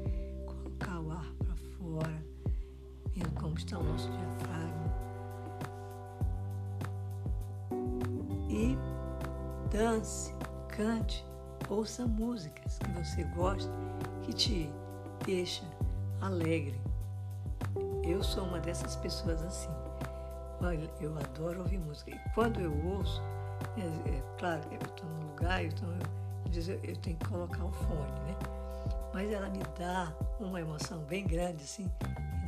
está 3.64 3.78
o 3.78 3.82
nosso 3.82 4.10
diafragma. 4.10 4.92
E 8.48 8.76
dance, 9.70 10.34
cante, 10.68 11.24
ouça 11.68 12.06
músicas 12.06 12.78
que 12.78 12.90
você 12.90 13.24
gosta, 13.24 13.72
que 14.22 14.32
te 14.32 14.72
deixa 15.24 15.64
alegre. 16.20 16.80
Eu 18.02 18.22
sou 18.22 18.44
uma 18.44 18.58
dessas 18.58 18.96
pessoas 18.96 19.42
assim. 19.42 19.70
Olha, 20.60 20.90
eu 21.00 21.16
adoro 21.18 21.60
ouvir 21.60 21.78
música. 21.78 22.10
E 22.10 22.20
quando 22.34 22.60
eu 22.60 22.72
ouço, 22.86 23.22
é, 23.76 24.10
é 24.10 24.22
claro, 24.38 24.62
eu 24.70 24.78
estou 24.78 25.08
num 25.08 25.28
lugar, 25.28 25.64
eu, 25.64 25.70
eu, 25.70 26.80
eu 26.82 26.96
tenho 26.96 27.16
que 27.16 27.28
colocar 27.28 27.64
o 27.64 27.72
fone, 27.72 28.20
né? 28.26 28.36
Mas 29.14 29.30
ela 29.30 29.48
me 29.48 29.60
dá 29.78 30.12
uma 30.40 30.60
emoção 30.60 30.98
bem 31.00 31.26
grande, 31.26 31.62
assim, 31.62 31.90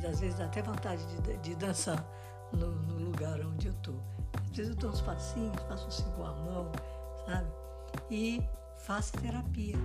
às 0.03 0.19
vezes 0.19 0.37
dá 0.37 0.45
até 0.45 0.61
vontade 0.61 1.03
de, 1.21 1.37
de 1.37 1.55
dançar 1.55 2.05
no, 2.51 2.71
no, 2.71 3.05
lugar 3.05 3.39
onde 3.41 3.67
eu 3.67 3.73
estou. 3.73 4.01
Às 4.49 4.57
vezes 4.57 4.71
eu 4.71 4.77
dou 4.77 4.89
uns 4.91 5.01
passinhos, 5.01 5.55
faço 5.67 5.87
assim 5.87 6.09
com 6.11 6.25
a 6.25 6.33
mão, 6.33 6.71
sabe? 7.25 7.47
E 8.09 8.43
faço 8.79 9.13
terapia, 9.13 9.75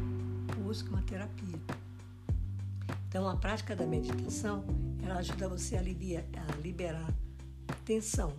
busco 0.58 0.90
uma 0.90 1.02
terapia. 1.02 1.58
Então, 3.08 3.28
a 3.28 3.36
prática 3.36 3.74
da 3.74 3.86
meditação, 3.86 4.64
ela 5.04 5.16
ajuda 5.16 5.48
você 5.48 5.76
a, 5.76 5.80
aliviar, 5.80 6.24
a 6.48 6.56
liberar 6.56 7.12
a 7.68 7.72
tensão, 7.84 8.32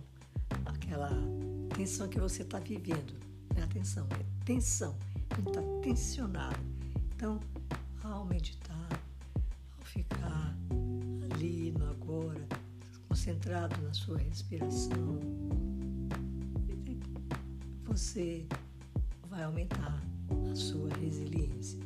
aquela 0.64 1.10
tensão 1.76 2.08
que 2.08 2.18
você 2.18 2.42
está 2.42 2.58
vivendo. 2.58 3.14
Não 3.54 3.60
é 3.60 3.64
atenção, 3.64 4.06
é 4.18 4.44
tensão. 4.44 4.96
Está 5.46 5.60
tensionado. 5.82 6.58
Então, 7.14 7.38
ao 8.02 8.24
meditar, 8.24 8.88
concentrado 13.22 13.80
na 13.82 13.94
sua 13.94 14.18
respiração, 14.18 15.20
você 17.84 18.44
vai 19.28 19.44
aumentar 19.44 20.02
a 20.50 20.56
sua 20.56 20.88
resiliência. 20.96 21.78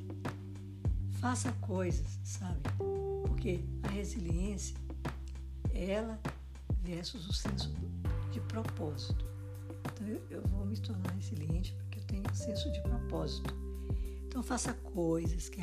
Faça 1.21 1.53
coisas, 1.61 2.19
sabe? 2.25 2.63
Porque 3.27 3.61
a 3.83 3.89
resiliência 3.89 4.79
é 5.75 5.91
ela 5.91 6.19
versus 6.83 7.29
o 7.29 7.35
senso 7.35 7.71
de 8.33 8.41
propósito. 8.41 9.27
Então 9.93 10.09
eu, 10.31 10.41
vou 10.49 10.65
me 10.65 10.79
tornar 10.79 11.11
resiliente 11.11 11.75
porque 11.75 11.99
eu 11.99 12.05
tenho 12.05 12.23
um 12.31 12.35
senso 12.35 12.73
de 12.73 12.81
propósito. 12.81 13.55
Então 14.27 14.43
faça 14.43 14.73
coisas 14.73 15.51
que 15.51 15.61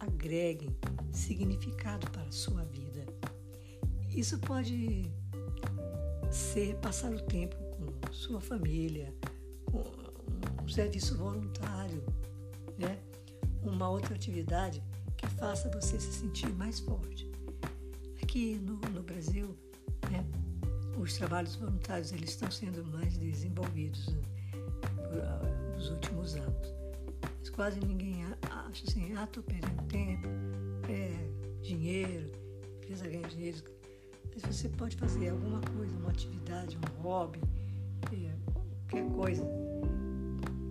agreguem 0.00 0.76
significado 1.12 2.10
para 2.10 2.22
a 2.22 2.32
sua 2.32 2.64
vida. 2.64 2.83
Isso 4.14 4.38
pode 4.38 5.10
ser 6.30 6.76
passar 6.76 7.12
o 7.12 7.20
tempo 7.20 7.56
com 7.56 8.12
sua 8.12 8.40
família, 8.40 9.12
com 9.66 9.82
um 10.62 10.68
serviço 10.68 11.16
voluntário, 11.16 12.02
né? 12.78 12.98
uma 13.62 13.88
outra 13.88 14.14
atividade 14.14 14.82
que 15.16 15.26
faça 15.26 15.68
você 15.70 15.98
se 15.98 16.12
sentir 16.12 16.52
mais 16.54 16.80
forte. 16.80 17.30
Aqui 18.22 18.56
no, 18.56 18.76
no 18.90 19.02
Brasil, 19.02 19.56
né, 20.10 20.24
os 20.98 21.16
trabalhos 21.16 21.56
voluntários 21.56 22.12
eles 22.12 22.30
estão 22.30 22.50
sendo 22.50 22.84
mais 22.86 23.16
desenvolvidos 23.16 24.06
né, 24.08 24.22
nos 25.74 25.90
últimos 25.90 26.34
anos. 26.36 26.74
Mas 27.40 27.50
quase 27.50 27.80
ninguém 27.80 28.24
acha 28.50 28.84
assim, 28.88 29.14
ah, 29.16 29.24
estou 29.24 29.42
perdendo 29.42 29.82
tempo, 29.88 30.28
é, 30.88 31.62
dinheiro, 31.62 32.30
precisa 32.80 33.08
ganhar 33.08 33.28
dinheiro. 33.28 33.73
Mas 34.34 34.56
você 34.56 34.68
pode 34.68 34.96
fazer 34.96 35.30
alguma 35.30 35.60
coisa, 35.60 35.96
uma 35.96 36.10
atividade, 36.10 36.76
um 36.76 37.02
hobby, 37.02 37.40
é, 38.12 38.52
qualquer 38.52 39.08
coisa 39.14 39.46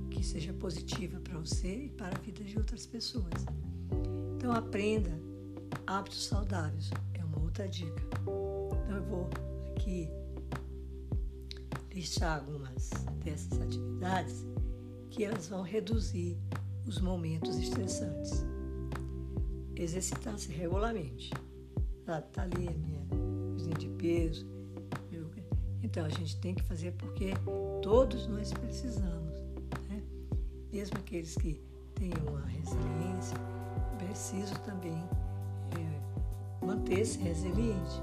que 0.09 0.23
seja 0.23 0.53
positiva 0.53 1.19
para 1.19 1.39
você 1.39 1.85
e 1.85 1.89
para 1.89 2.15
a 2.15 2.19
vida 2.19 2.43
de 2.43 2.57
outras 2.57 2.85
pessoas. 2.85 3.45
Então 4.35 4.51
aprenda 4.51 5.11
hábitos 5.87 6.25
saudáveis, 6.25 6.91
é 7.13 7.23
uma 7.23 7.39
outra 7.41 7.67
dica. 7.67 8.03
Então 8.21 8.97
eu 8.97 9.03
vou 9.03 9.29
aqui 9.75 10.09
listar 11.93 12.39
algumas 12.39 12.89
dessas 13.23 13.61
atividades 13.61 14.45
que 15.09 15.23
elas 15.23 15.47
vão 15.47 15.61
reduzir 15.61 16.37
os 16.87 16.99
momentos 16.99 17.57
estressantes. 17.57 18.43
Exercitar-se 19.75 20.51
regularmente. 20.51 21.31
Tá, 22.05 22.21
tá 22.21 22.43
ali 22.43 22.67
a 22.67 22.71
minha 22.71 23.02
de 23.71 23.89
peso. 23.89 24.53
Então 25.83 26.05
a 26.05 26.09
gente 26.09 26.37
tem 26.37 26.55
que 26.55 26.63
fazer 26.63 26.91
porque 26.93 27.33
todos 27.81 28.25
nós 28.25 28.51
precisamos. 28.51 29.37
Né? 29.89 30.01
Mesmo 30.71 30.97
aqueles 30.97 31.35
que 31.35 31.61
têm 31.93 32.11
uma 32.27 32.43
resiliência, 32.47 33.37
preciso 33.99 34.55
também 34.61 35.03
é, 35.77 36.65
manter-se 36.65 37.19
resiliente. 37.19 38.01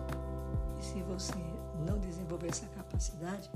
E 0.78 0.84
se 0.84 1.02
você 1.02 1.34
não 1.84 1.98
desenvolver 1.98 2.48
essa 2.48 2.66
capacidade, 2.66 3.50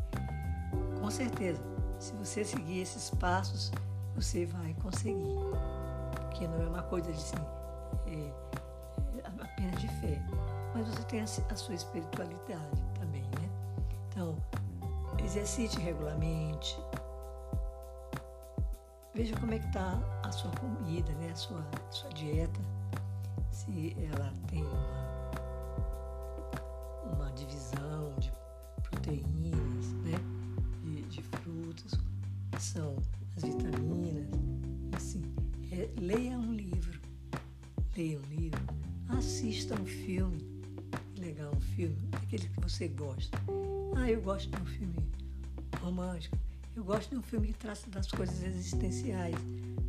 com 1.01 1.11
certeza, 1.11 1.63
se 2.01 2.13
você 2.15 2.45
seguir 2.45 2.81
esses 2.81 3.11
passos, 3.11 3.71
você 4.17 4.47
vai 4.47 4.75
conseguir. 4.83 5.37
Porque 6.13 6.49
não 6.49 6.63
é 6.63 6.67
uma 6.67 6.83
coisa 6.83 7.13
de 7.13 7.19
assim, 7.19 7.37
é 8.07 8.44
tem 11.15 11.21
a, 11.23 11.57
sua 11.57 11.75
espiritualidade 11.77 12.83
também, 12.99 13.23
né? 13.23 13.49
Então, 14.09 14.37
exercite 15.25 15.79
regularmente, 15.79 16.77
Veja 19.15 19.37
como 19.37 19.55
é 19.55 19.61
que 19.61 19.67
está 19.69 19.97
a 20.25 20.33
sua 20.33 20.51
comida, 20.57 21.13
né? 21.13 21.31
a 21.31 21.37
sua, 21.37 21.61
a 21.61 21.93
sua 21.93 22.11
dieta, 22.11 22.61
se 23.53 23.97
ela 24.13 24.33
tem 24.49 24.65
uma 24.65 25.04
você 42.75 42.89
gosta. 42.89 43.39
Ah, 43.97 44.11
eu 44.11 44.21
gosto 44.21 44.51
de 44.51 44.61
um 44.61 44.67
filme 44.67 44.97
romântico. 45.81 46.37
Eu 46.75 46.83
gosto 46.83 47.11
de 47.11 47.17
um 47.17 47.23
filme 47.23 47.47
que 47.49 47.55
trata 47.55 47.89
das 47.89 48.11
coisas 48.11 48.43
existenciais, 48.43 49.37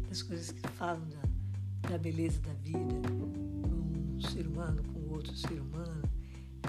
das 0.07 0.21
coisas 0.21 0.51
que 0.51 0.67
falam 0.69 1.01
da, 1.09 1.89
da 1.89 1.97
beleza 1.97 2.39
da 2.41 2.53
vida, 2.53 2.93
um 3.17 4.21
ser 4.21 4.45
humano 4.45 4.83
com 4.83 5.15
outro 5.15 5.35
ser 5.35 5.59
humano, 5.59 6.03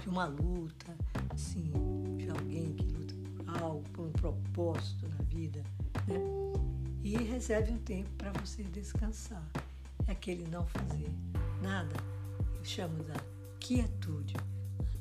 de 0.01 0.09
uma 0.09 0.25
luta, 0.25 0.97
assim, 1.35 1.71
de 2.17 2.31
alguém 2.31 2.73
que 2.73 2.87
luta 2.87 3.15
por 3.37 3.63
algo, 3.63 3.83
por 3.91 4.07
um 4.07 4.13
propósito 4.13 5.07
na 5.09 5.23
vida, 5.25 5.63
né? 6.09 6.17
E 7.05 7.15
reserve 7.19 7.73
um 7.73 7.79
tempo 7.79 8.09
para 8.17 8.33
você 8.33 8.63
descansar. 8.63 9.47
É 10.07 10.13
aquele 10.13 10.49
não 10.49 10.67
fazer 10.67 11.13
nada, 11.61 11.95
eu 12.59 12.65
chamo 12.65 13.05
da 13.05 13.21
quietude. 13.61 14.35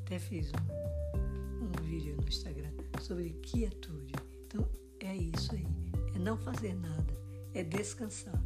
Até 0.03 0.19
fiz 0.19 0.51
um 0.51 1.04
vídeo 1.95 2.17
no 2.17 2.27
Instagram 2.27 2.71
sobre 3.01 3.29
quietude. 3.41 4.13
Então, 4.45 4.67
é 4.99 5.15
isso 5.15 5.53
aí. 5.53 5.65
É 6.13 6.19
não 6.19 6.37
fazer 6.37 6.73
nada, 6.75 7.17
é 7.53 7.63
descansar. 7.63 8.41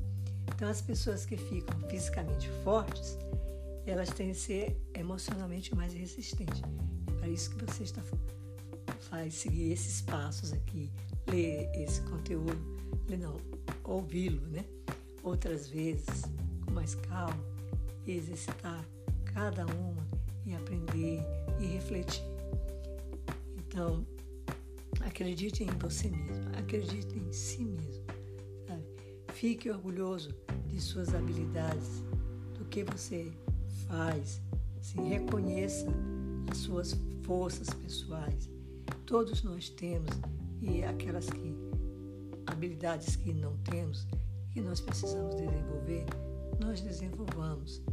Então, 0.53 0.69
as 0.69 0.81
pessoas 0.81 1.25
que 1.25 1.35
ficam 1.35 1.79
fisicamente 1.89 2.49
fortes, 2.63 3.17
elas 3.85 4.09
têm 4.09 4.29
que 4.29 4.37
ser 4.37 4.77
emocionalmente 4.93 5.73
mais 5.75 5.93
resistentes. 5.93 6.61
É 7.07 7.11
para 7.13 7.27
isso 7.27 7.49
que 7.55 7.65
você 7.65 7.83
está 7.83 8.03
faz 9.09 9.33
seguir 9.33 9.71
esses 9.71 10.01
passos 10.01 10.53
aqui, 10.53 10.91
ler 11.27 11.67
esse 11.73 12.01
conteúdo, 12.01 12.59
ler 13.07 13.17
não, 13.17 13.37
ouvi-lo, 13.83 14.45
né? 14.47 14.63
Outras 15.23 15.67
vezes, 15.67 16.21
com 16.63 16.71
mais 16.71 16.93
calma, 16.93 17.43
exercitar 18.05 18.85
cada 19.33 19.65
uma 19.65 20.07
e 20.45 20.53
aprender 20.53 21.21
e 21.59 21.65
refletir. 21.65 22.28
Então, 23.71 24.03
acredite 25.01 25.63
em 25.63 25.67
você 25.77 26.09
mesmo, 26.09 26.49
acredite 26.57 27.15
em 27.15 27.31
si 27.31 27.63
mesmo. 27.63 28.03
Sabe? 28.67 28.83
Fique 29.31 29.69
orgulhoso 29.69 30.33
de 30.67 30.81
suas 30.81 31.13
habilidades, 31.13 32.03
do 32.57 32.65
que 32.65 32.83
você 32.83 33.31
faz. 33.87 34.41
Se 34.81 34.99
reconheça 34.99 35.85
as 36.49 36.57
suas 36.57 36.99
forças 37.21 37.69
pessoais. 37.69 38.49
Todos 39.05 39.43
nós 39.43 39.69
temos 39.69 40.09
e 40.63 40.83
aquelas 40.83 41.29
que 41.29 41.55
habilidades 42.47 43.17
que 43.17 43.31
não 43.31 43.55
temos, 43.57 44.07
que 44.51 44.61
nós 44.61 44.81
precisamos 44.81 45.35
desenvolver, 45.35 46.05
nós 46.59 46.81
desenvolvamos. 46.81 47.83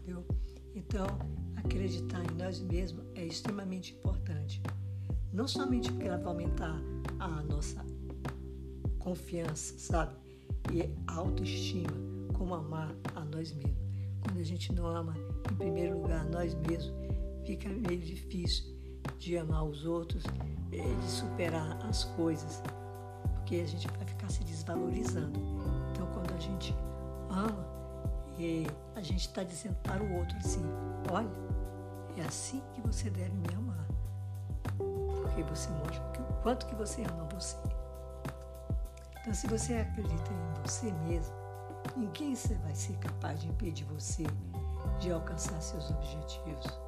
Entendeu? 0.00 0.26
Então, 0.74 1.06
acreditar 1.54 2.24
em 2.24 2.36
nós 2.36 2.58
mesmos 2.58 3.04
é 3.14 3.24
extremamente 3.24 3.94
importante. 3.94 4.60
Não 5.36 5.46
somente 5.46 5.92
porque 5.92 6.08
ela 6.08 6.16
vai 6.16 6.28
aumentar 6.28 6.80
a 7.20 7.28
nossa 7.42 7.84
confiança, 8.98 9.78
sabe? 9.78 10.16
E 10.72 10.88
autoestima, 11.06 11.92
como 12.32 12.54
amar 12.54 12.90
a 13.14 13.20
nós 13.20 13.52
mesmos. 13.52 13.76
Quando 14.22 14.38
a 14.40 14.42
gente 14.42 14.72
não 14.72 14.86
ama, 14.86 15.14
em 15.52 15.54
primeiro 15.56 16.00
lugar, 16.00 16.24
nós 16.24 16.54
mesmos, 16.54 16.90
fica 17.44 17.68
meio 17.68 18.00
difícil 18.00 18.74
de 19.18 19.36
amar 19.36 19.62
os 19.66 19.84
outros, 19.84 20.22
de 20.70 21.10
superar 21.10 21.84
as 21.86 22.04
coisas, 22.04 22.62
porque 23.34 23.56
a 23.56 23.66
gente 23.66 23.86
vai 23.88 24.06
ficar 24.06 24.30
se 24.30 24.42
desvalorizando. 24.42 25.38
Então, 25.92 26.06
quando 26.14 26.32
a 26.34 26.40
gente 26.40 26.74
ama, 27.28 27.76
e 28.38 28.66
a 28.94 29.02
gente 29.02 29.28
está 29.28 29.42
dizendo 29.42 29.76
para 29.82 30.02
o 30.02 30.14
outro 30.16 30.34
assim: 30.38 30.62
olha, 31.12 31.28
é 32.16 32.22
assim 32.22 32.62
que 32.72 32.80
você 32.80 33.10
deve 33.10 33.34
me 33.34 33.54
amar. 33.54 33.65
Porque 35.36 35.54
você 35.54 35.68
mostra 35.68 36.02
o 36.30 36.42
quanto 36.42 36.64
que 36.66 36.74
você 36.74 37.02
ama 37.02 37.28
você. 37.34 37.58
Então, 39.20 39.34
se 39.34 39.46
você 39.48 39.74
acredita 39.74 40.32
em 40.32 40.62
você 40.62 40.90
mesmo, 41.06 41.34
ninguém 41.94 42.34
vai 42.62 42.74
ser 42.74 42.96
capaz 42.96 43.40
de 43.40 43.48
impedir 43.48 43.84
você 43.84 44.24
de 44.98 45.12
alcançar 45.12 45.60
seus 45.60 45.90
objetivos. 45.90 46.80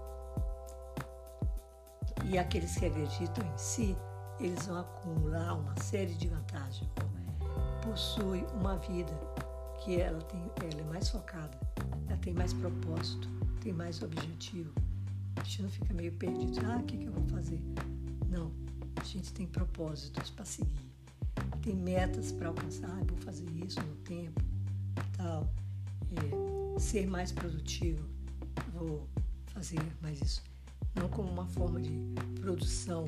E 2.24 2.38
aqueles 2.38 2.74
que 2.74 2.86
acreditam 2.86 3.44
em 3.44 3.58
si, 3.58 3.96
eles 4.40 4.66
vão 4.66 4.80
acumular 4.80 5.52
uma 5.52 5.76
série 5.82 6.14
de 6.14 6.28
vantagens. 6.28 6.88
Possui 7.82 8.46
uma 8.58 8.76
vida 8.78 9.12
que 9.80 10.00
ela, 10.00 10.22
tem, 10.22 10.40
ela 10.72 10.80
é 10.80 10.84
mais 10.84 11.10
focada, 11.10 11.58
ela 12.08 12.16
tem 12.18 12.32
mais 12.32 12.54
propósito, 12.54 13.28
tem 13.60 13.74
mais 13.74 14.02
objetivo. 14.02 14.72
A 15.36 15.42
gente 15.42 15.62
não 15.62 15.68
fica 15.68 15.92
meio 15.92 16.12
perdido, 16.12 16.60
ah, 16.66 16.78
o 16.78 16.82
que, 16.84 16.96
que 16.96 17.06
eu 17.06 17.12
vou 17.12 17.26
fazer? 17.28 17.60
Não, 18.38 18.52
a 18.94 19.02
gente 19.02 19.32
tem 19.32 19.48
propósitos 19.48 20.30
para 20.30 20.44
seguir, 20.44 20.92
tem 21.60 21.74
metas 21.74 22.30
para 22.30 22.46
alcançar, 22.46 22.88
ah, 22.88 23.04
vou 23.04 23.18
fazer 23.18 23.50
isso 23.66 23.80
no 23.80 23.96
tempo, 23.96 24.40
tal, 25.16 25.52
é, 26.12 26.78
ser 26.78 27.08
mais 27.08 27.32
produtivo, 27.32 28.08
vou 28.72 29.08
fazer 29.46 29.80
mais 30.00 30.20
isso. 30.20 30.40
Não 30.94 31.08
como 31.08 31.28
uma 31.28 31.46
forma 31.46 31.80
de 31.80 31.90
produção 32.40 33.06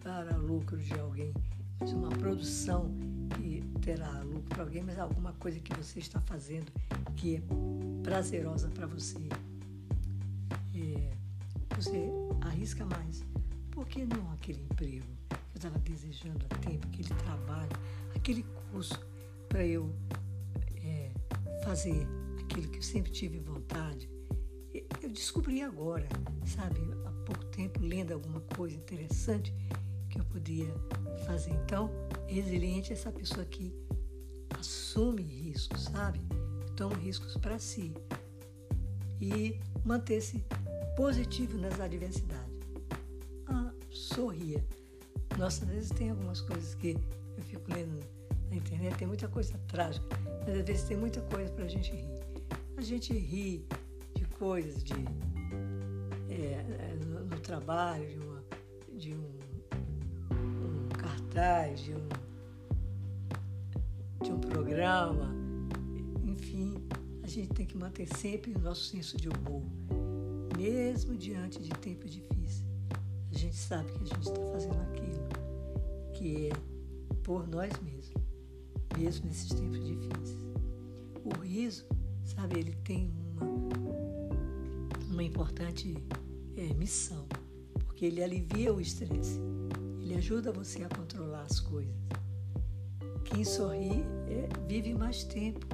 para 0.00 0.36
lucro 0.36 0.78
de 0.78 0.94
alguém, 0.94 1.34
mas 1.78 1.92
uma 1.92 2.08
produção 2.08 2.90
que 3.36 3.60
terá 3.82 4.22
lucro 4.22 4.48
para 4.48 4.62
alguém, 4.62 4.82
mas 4.82 4.98
alguma 4.98 5.34
coisa 5.34 5.60
que 5.60 5.76
você 5.76 5.98
está 5.98 6.18
fazendo 6.22 6.72
que 7.16 7.36
é 7.36 7.42
prazerosa 8.02 8.70
para 8.70 8.86
você. 8.86 9.28
É, 10.74 11.12
você 11.76 12.08
arrisca 12.40 12.86
mais. 12.86 13.22
Que 13.92 14.06
não 14.06 14.32
aquele 14.32 14.62
emprego 14.62 15.04
que 15.28 15.34
eu 15.34 15.56
estava 15.56 15.78
desejando 15.80 16.46
há 16.48 16.58
tempo, 16.66 16.86
aquele 16.86 17.10
trabalho, 17.10 17.70
aquele 18.16 18.42
curso 18.70 18.98
para 19.50 19.66
eu 19.66 19.94
é, 20.82 21.10
fazer 21.62 22.06
aquilo 22.40 22.68
que 22.68 22.78
eu 22.78 22.82
sempre 22.82 23.12
tive 23.12 23.38
vontade? 23.38 24.08
Eu 25.02 25.10
descobri 25.10 25.60
agora, 25.60 26.08
sabe, 26.46 26.80
há 27.04 27.10
pouco 27.26 27.44
tempo, 27.50 27.80
lendo 27.82 28.14
alguma 28.14 28.40
coisa 28.56 28.74
interessante 28.74 29.54
que 30.08 30.18
eu 30.18 30.24
podia 30.24 30.72
fazer. 31.26 31.50
Então, 31.50 31.90
resiliente 32.26 32.92
é 32.92 32.94
essa 32.94 33.12
pessoa 33.12 33.44
que 33.44 33.74
assume 34.58 35.22
riscos, 35.22 35.82
sabe? 35.82 36.18
Toma 36.76 36.96
riscos 36.96 37.36
para 37.36 37.58
si 37.58 37.92
e 39.20 39.60
manter-se 39.84 40.42
positivo 40.96 41.58
nas 41.58 41.78
adversidades. 41.78 42.41
Sorria. 44.14 44.64
Nossa, 45.38 45.64
às 45.64 45.70
vezes 45.70 45.90
tem 45.90 46.10
algumas 46.10 46.40
coisas 46.40 46.74
que 46.74 46.96
eu 47.36 47.42
fico 47.44 47.72
lendo 47.72 47.98
na 48.50 48.56
internet, 48.56 48.96
tem 48.96 49.08
muita 49.08 49.28
coisa 49.28 49.58
trágica, 49.68 50.06
mas 50.46 50.58
às 50.58 50.64
vezes 50.64 50.82
tem 50.84 50.96
muita 50.96 51.20
coisa 51.22 51.50
para 51.52 51.64
a 51.64 51.68
gente 51.68 51.92
rir. 51.92 52.20
A 52.76 52.82
gente 52.82 53.12
ri 53.12 53.66
de 54.14 54.24
coisas, 54.38 54.82
de 54.84 54.94
é, 56.30 56.98
no, 57.06 57.24
no, 57.24 57.40
trabalho, 57.40 58.06
de, 58.08 58.18
uma, 58.18 58.44
de 58.98 59.14
um, 59.14 59.38
um 60.34 60.88
cartaz, 60.90 61.80
de 61.80 61.94
um 61.94 62.08
de 64.22 64.30
um 64.30 64.38
programa, 64.38 65.34
enfim, 66.22 66.74
a 67.24 67.26
gente 67.26 67.52
tem 67.54 67.66
que 67.66 67.76
manter 67.76 68.06
sempre 68.16 68.52
o 68.54 68.58
nosso 68.60 68.84
senso 68.84 69.16
de 69.16 69.28
humor, 69.28 69.62
mesmo 70.56 71.16
diante 71.16 71.60
de 71.60 71.70
tempos 71.70 72.10
difíceis. 72.10 72.71
Gente 73.52 73.64
sabe 73.64 73.92
que 73.92 74.02
a 74.02 74.06
gente 74.06 74.28
está 74.28 74.40
fazendo 74.50 74.80
aquilo 74.80 75.28
que 76.14 76.46
é 76.48 76.52
por 77.22 77.46
nós 77.46 77.70
mesmos, 77.80 78.14
mesmo 78.96 79.26
nesses 79.26 79.50
tempos 79.50 79.84
difíceis. 79.84 80.38
O 81.22 81.38
riso, 81.38 81.84
sabe, 82.24 82.60
ele 82.60 82.74
tem 82.76 83.12
uma, 83.36 83.44
uma 85.10 85.22
importante 85.22 85.94
é, 86.56 86.72
missão, 86.72 87.26
porque 87.84 88.06
ele 88.06 88.24
alivia 88.24 88.72
o 88.72 88.80
estresse, 88.80 89.38
ele 90.00 90.14
ajuda 90.14 90.50
você 90.50 90.82
a 90.84 90.88
controlar 90.88 91.42
as 91.42 91.60
coisas. 91.60 91.94
Quem 93.22 93.44
sorri 93.44 94.02
é, 94.28 94.48
vive 94.66 94.94
mais 94.94 95.24
tempo 95.24 95.66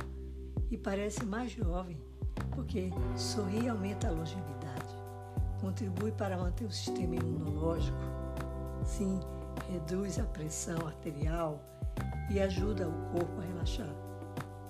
e 0.68 0.76
parece 0.76 1.24
mais 1.24 1.52
jovem, 1.52 1.96
porque 2.56 2.90
sorrir 3.16 3.68
aumenta 3.68 4.08
a 4.08 4.10
longevidade, 4.10 4.57
contribui 5.60 6.12
para 6.12 6.36
manter 6.36 6.64
o 6.64 6.70
sistema 6.70 7.14
imunológico, 7.14 7.98
sim, 8.84 9.20
reduz 9.70 10.18
a 10.18 10.24
pressão 10.24 10.78
arterial 10.86 11.60
e 12.30 12.40
ajuda 12.40 12.88
o 12.88 12.92
corpo 13.12 13.40
a 13.40 13.44
relaxar. 13.44 13.88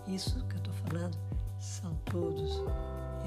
Isso 0.07 0.44
que 0.46 0.55
eu 0.55 0.59
estou 0.59 0.74
falando 0.74 1.18
são 1.59 1.94
todos 2.07 2.62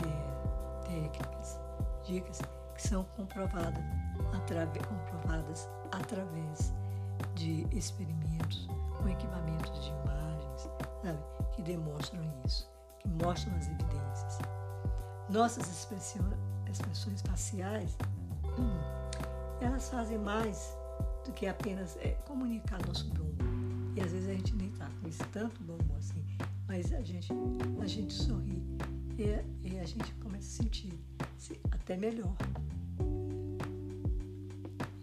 é, 0.05 0.87
técnicas, 0.87 1.59
dicas 2.03 2.39
que 2.75 2.87
são 2.87 3.03
comprovadas, 3.15 3.83
atrave, 4.33 4.79
comprovadas 4.79 5.69
através 5.91 6.73
de 7.35 7.67
experimentos 7.71 8.67
com 8.97 9.07
equipamentos 9.07 9.83
de 9.83 9.91
imagens, 9.91 10.69
sabe, 11.03 11.19
que 11.53 11.61
demonstram 11.61 12.21
isso, 12.45 12.69
que 12.99 13.07
mostram 13.07 13.55
as 13.57 13.67
evidências. 13.67 14.39
Nossas 15.29 15.69
expressões 15.69 16.50
faciais, 17.21 17.97
hum, 18.57 18.79
elas 19.61 19.89
fazem 19.89 20.17
mais 20.17 20.75
do 21.25 21.31
que 21.31 21.47
apenas 21.47 21.97
é, 21.97 22.11
comunicar 22.27 22.79
nosso 22.85 23.07
bom 23.09 23.23
humor. 23.23 23.95
E 23.95 24.01
às 24.01 24.11
vezes 24.11 24.29
a 24.29 24.33
gente 24.33 24.55
nem 24.55 24.69
está 24.69 24.89
com 25.01 25.07
esse 25.07 25.23
tanto 25.25 25.61
bom 25.63 25.73
humor 25.73 25.97
assim, 25.97 26.23
mas 26.67 26.91
a 26.93 27.01
gente, 27.01 27.31
a 27.81 27.87
gente 27.87 28.13
sorri 28.13 28.63
e, 29.17 29.67
e 29.67 29.79
a 29.79 29.85
gente 29.85 30.13
começa 30.15 30.61
a 30.61 30.63
sentir 30.63 30.93
até 31.71 31.97
melhor. 31.97 32.35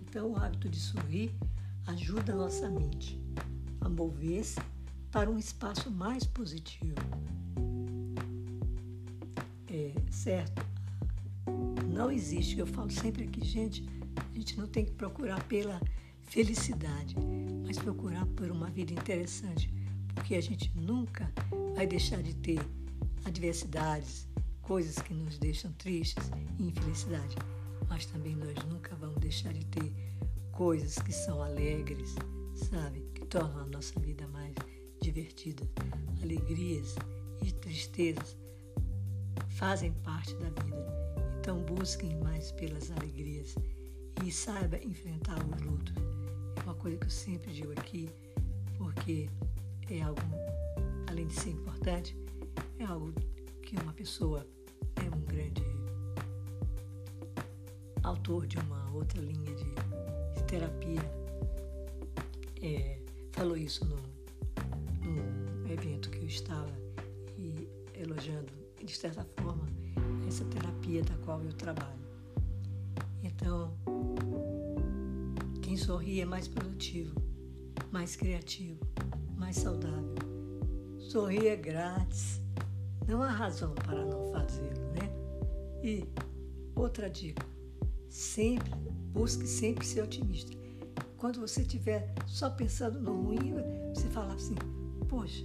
Então, 0.01 0.33
o 0.33 0.37
hábito 0.37 0.69
de 0.69 0.81
sorrir 0.81 1.35
ajuda 1.87 2.33
a 2.33 2.37
nossa 2.37 2.69
mente 2.69 3.21
a 3.81 3.89
mover-se 3.89 4.61
para 5.11 5.31
um 5.31 5.39
espaço 5.39 5.91
mais 5.91 6.25
positivo. 6.25 6.95
É, 9.71 9.93
certo? 10.11 10.68
Não 11.99 12.13
existe, 12.13 12.57
eu 12.61 12.67
falo 12.69 12.93
sempre 12.93 13.25
aqui, 13.25 13.45
gente, 13.45 13.85
a 14.17 14.39
gente 14.39 14.57
não 14.57 14.69
tem 14.69 14.85
que 14.85 14.93
procurar 14.93 15.43
pela 15.49 15.81
felicidade, 16.23 17.17
mas 17.67 17.77
procurar 17.77 18.25
por 18.25 18.53
uma 18.53 18.71
vida 18.71 18.93
interessante, 18.93 19.69
porque 20.15 20.37
a 20.37 20.41
gente 20.41 20.73
nunca 20.77 21.29
vai 21.75 21.89
deixar 21.89 22.23
de 22.23 22.37
ter 22.37 22.61
adversidades, 23.25 24.29
coisas 24.63 24.95
que 25.01 25.13
nos 25.13 25.39
deixam 25.39 25.73
tristes 25.73 26.31
e 26.61 26.69
infelicidade, 26.69 27.35
mas 27.89 28.07
também 28.07 28.37
nós 28.37 28.55
nunca 28.67 28.95
vamos 28.95 29.19
deixar 29.19 29.53
de 29.53 29.67
ter 29.67 29.93
coisas 30.53 31.01
que 31.01 31.13
são 31.13 31.43
alegres, 31.43 32.15
sabe? 32.55 33.01
Que 33.13 33.27
tornam 33.27 33.63
a 33.63 33.67
nossa 33.67 33.99
vida 33.99 34.25
mais 34.29 34.55
divertida. 35.03 35.69
Alegrias 36.23 36.95
e 37.45 37.51
tristezas 37.51 38.37
fazem 39.49 39.93
parte 40.05 40.33
da 40.37 40.49
vida. 40.63 41.08
Então 41.49 41.63
busquem 41.63 42.15
mais 42.17 42.53
pelas 42.53 42.91
alegrias 42.91 43.55
e 44.23 44.31
saiba 44.31 44.77
enfrentar 44.85 45.39
os 45.47 45.63
lutos. 45.63 45.95
É 46.57 46.63
uma 46.63 46.75
coisa 46.75 46.99
que 46.99 47.07
eu 47.07 47.11
sempre 47.11 47.51
digo 47.55 47.73
aqui, 47.73 48.11
porque 48.77 49.31
é 49.89 50.03
algo, 50.03 50.21
além 51.07 51.27
de 51.27 51.33
ser 51.33 51.49
importante, 51.49 52.15
é 52.79 52.85
algo 52.85 53.15
que 53.63 53.77
uma 53.81 53.95
pessoa 53.95 54.47
é 54.97 55.17
um 55.17 55.23
grande 55.23 55.65
autor 58.03 58.47
de 58.47 58.59
uma 58.59 58.93
outra 58.93 59.19
linha 59.23 59.55
de, 59.55 60.43
terapia. 60.47 61.01
É, 62.61 63.01
falou 63.33 63.57
isso 63.57 63.87
no, 63.87 63.97
num 65.01 65.67
evento 65.73 66.11
que 66.11 66.19
eu 66.19 66.27
estava 66.27 66.79
e 67.39 67.67
elogiando, 67.95 68.53
de 68.85 68.95
certa 68.95 69.25
forma, 69.41 69.78
essa 70.29 70.45
terapia 70.45 71.03
da 71.03 71.15
qual 71.25 71.43
eu 71.43 71.53
trabalho. 71.55 71.99
Então, 73.23 73.73
quem 75.63 75.77
sorri 75.77 76.21
é 76.21 76.25
mais 76.25 76.47
produtivo, 76.47 77.21
mais 77.91 78.15
criativo, 78.15 78.81
mais 79.37 79.57
saudável. 79.57 80.15
Sorrir 80.99 81.47
é 81.47 81.57
grátis, 81.57 82.41
não 83.07 83.23
há 83.23 83.31
razão 83.31 83.75
para 83.75 84.05
não 84.05 84.31
fazê-lo, 84.33 84.93
né? 84.93 85.11
E 85.83 86.05
outra 86.75 87.09
dica, 87.09 87.45
sempre, 88.09 88.71
busque 89.13 89.47
sempre 89.47 89.87
ser 89.87 90.03
otimista. 90.03 90.53
Quando 91.17 91.41
você 91.41 91.63
estiver 91.63 92.15
só 92.27 92.51
pensando 92.51 93.01
no 93.01 93.23
ruim, 93.23 93.55
você 93.95 94.09
fala 94.09 94.35
assim, 94.35 94.55
poxa, 95.09 95.45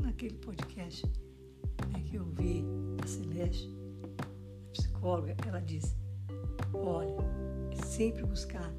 naquele 0.00 0.36
podcast 0.36 1.04
né, 1.92 2.00
que 2.08 2.16
eu 2.16 2.24
vi 2.24 2.64
da 2.96 3.06
Celeste, 3.06 3.68
a 3.68 3.79
psicóloga, 5.00 5.34
ela 5.46 5.60
disse, 5.62 5.96
olha, 6.74 7.16
é 7.72 7.84
sempre 7.86 8.22
buscar 8.24 8.70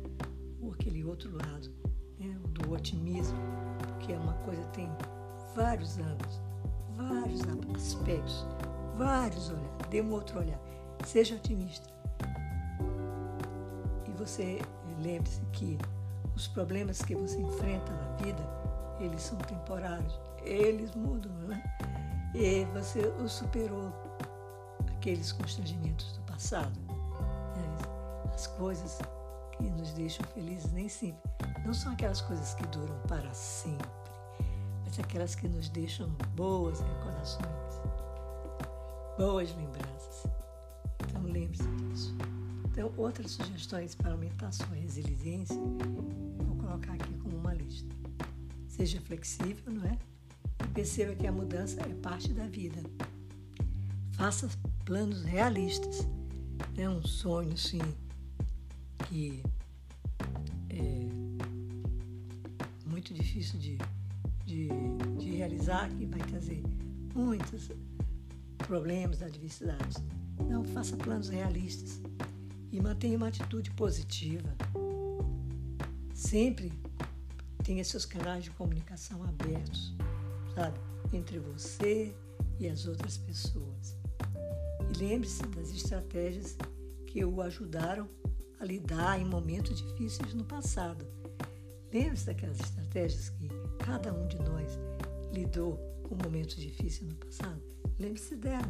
aquele 0.71 1.03
outro 1.03 1.31
lado, 1.35 1.69
né, 2.19 2.39
do 2.49 2.71
otimismo, 2.71 3.37
que 3.99 4.13
é 4.13 4.17
uma 4.17 4.33
coisa 4.45 4.61
que 4.65 4.73
tem 4.73 4.89
vários 5.55 5.97
ângulos, 5.97 6.41
vários 6.95 7.41
aspectos, 7.75 8.45
vários 8.97 9.49
olhares. 9.49 9.71
Dê 9.89 10.01
um 10.01 10.11
outro 10.11 10.39
olhar. 10.39 10.59
Seja 11.05 11.35
otimista. 11.35 11.89
E 14.07 14.11
você 14.11 14.59
lembre-se 15.01 15.41
que 15.51 15.77
os 16.35 16.47
problemas 16.47 17.01
que 17.01 17.15
você 17.15 17.39
enfrenta 17.39 17.91
na 17.91 18.15
vida, 18.23 18.43
eles 18.99 19.21
são 19.21 19.37
temporários. 19.39 20.19
Eles 20.43 20.95
mudam, 20.95 21.31
né? 21.47 21.61
E 22.33 22.65
você 22.73 23.01
os 23.23 23.33
superou 23.33 23.91
aqueles 25.01 25.31
constrangimentos 25.31 26.11
do 26.11 26.21
passado. 26.21 26.79
Né? 26.87 27.77
As 28.31 28.45
coisas 28.45 28.99
que 29.57 29.63
nos 29.63 29.91
deixam 29.93 30.23
felizes 30.27 30.71
nem 30.71 30.87
sempre 30.87 31.19
não 31.65 31.73
são 31.73 31.93
aquelas 31.93 32.21
coisas 32.21 32.53
que 32.53 32.65
duram 32.67 32.95
para 33.07 33.33
sempre, 33.33 33.89
mas 34.85 34.99
aquelas 34.99 35.33
que 35.33 35.47
nos 35.47 35.69
deixam 35.69 36.07
boas 36.35 36.79
recordações, 36.81 37.81
boas 39.17 39.55
lembranças. 39.55 40.27
Então 41.07 41.23
lembre-se 41.23 41.67
disso. 41.77 42.15
Então, 42.65 42.91
outras 42.95 43.31
sugestões 43.31 43.95
para 43.95 44.11
aumentar 44.11 44.47
a 44.47 44.51
sua 44.51 44.75
resiliência, 44.75 45.57
vou 46.37 46.55
colocar 46.57 46.93
aqui 46.93 47.13
como 47.15 47.37
uma 47.37 47.53
lista. 47.53 47.93
Seja 48.67 49.01
flexível, 49.01 49.73
não 49.73 49.85
é? 49.85 49.97
E 50.63 50.67
perceba 50.69 51.15
que 51.15 51.27
a 51.27 51.31
mudança 51.31 51.81
é 51.81 51.93
parte 51.95 52.31
da 52.33 52.45
vida. 52.45 52.81
Faça 54.13 54.47
planos 54.85 55.23
realistas. 55.23 56.07
É 56.77 56.89
um 56.89 57.03
sonho, 57.03 57.57
sim, 57.57 57.81
que 59.07 59.43
é 60.69 61.07
muito 62.89 63.13
difícil 63.13 63.59
de, 63.59 63.77
de, 64.45 64.69
de 65.19 65.31
realizar, 65.31 65.89
que 65.89 66.05
vai 66.05 66.19
trazer 66.19 66.63
muitos 67.13 67.69
problemas, 68.59 69.21
adversidades. 69.21 69.97
Não, 70.47 70.63
faça 70.63 70.95
planos 70.97 71.29
realistas 71.29 72.01
e 72.71 72.79
mantenha 72.81 73.17
uma 73.17 73.27
atitude 73.27 73.69
positiva. 73.71 74.55
Sempre 76.13 76.71
tenha 77.63 77.83
seus 77.83 78.05
canais 78.05 78.43
de 78.43 78.51
comunicação 78.51 79.23
abertos, 79.23 79.93
sabe? 80.55 80.79
Entre 81.13 81.39
você 81.39 82.15
e 82.59 82.67
as 82.67 82.85
outras 82.85 83.17
pessoas. 83.17 84.00
E 84.91 84.97
lembre-se 84.97 85.41
das 85.47 85.69
estratégias 85.71 86.57
que 87.07 87.23
o 87.23 87.41
ajudaram 87.41 88.09
a 88.59 88.65
lidar 88.65 89.19
em 89.19 89.25
momentos 89.25 89.77
difíceis 89.81 90.33
no 90.33 90.43
passado. 90.43 91.05
Lembre-se 91.93 92.25
daquelas 92.25 92.59
estratégias 92.59 93.29
que 93.29 93.47
cada 93.79 94.13
um 94.13 94.27
de 94.27 94.37
nós 94.39 94.77
lidou 95.33 95.77
com 96.03 96.15
momentos 96.15 96.57
difíceis 96.57 97.09
no 97.09 97.15
passado? 97.15 97.61
Lembre-se 97.97 98.35
delas. 98.35 98.67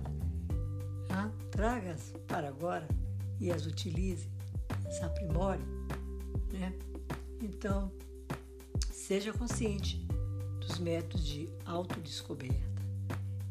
Ah, 1.09 1.31
Traga-as 1.49 2.13
para 2.27 2.47
agora 2.47 2.87
e 3.39 3.51
as 3.51 3.65
utilize, 3.65 4.29
se 4.91 5.03
aprimore. 5.03 5.63
Né? 6.53 6.73
Então, 7.41 7.91
seja 8.91 9.33
consciente 9.33 10.05
dos 10.59 10.77
métodos 10.77 11.25
de 11.25 11.49
autodescoberta. 11.65 12.71